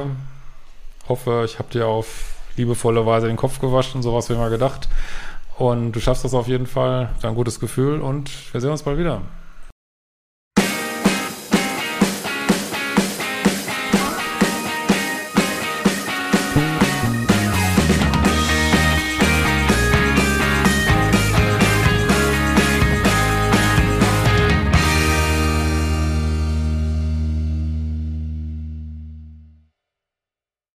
hoffe, 1.07 1.43
ich 1.45 1.59
habe 1.59 1.69
dir 1.71 1.87
auf 1.87 2.35
liebevolle 2.57 3.05
Weise 3.05 3.27
den 3.27 3.37
Kopf 3.37 3.59
gewaschen, 3.59 4.01
sowas 4.01 4.29
wie 4.29 4.33
immer 4.33 4.49
gedacht. 4.49 4.87
Und 5.57 5.91
du 5.91 5.99
schaffst 5.99 6.25
das 6.25 6.33
auf 6.33 6.47
jeden 6.47 6.67
Fall. 6.67 7.09
Ein 7.21 7.35
gutes 7.35 7.59
Gefühl 7.59 8.01
und 8.01 8.31
wir 8.53 8.61
sehen 8.61 8.71
uns 8.71 8.83
bald 8.83 8.97
wieder. 8.97 9.21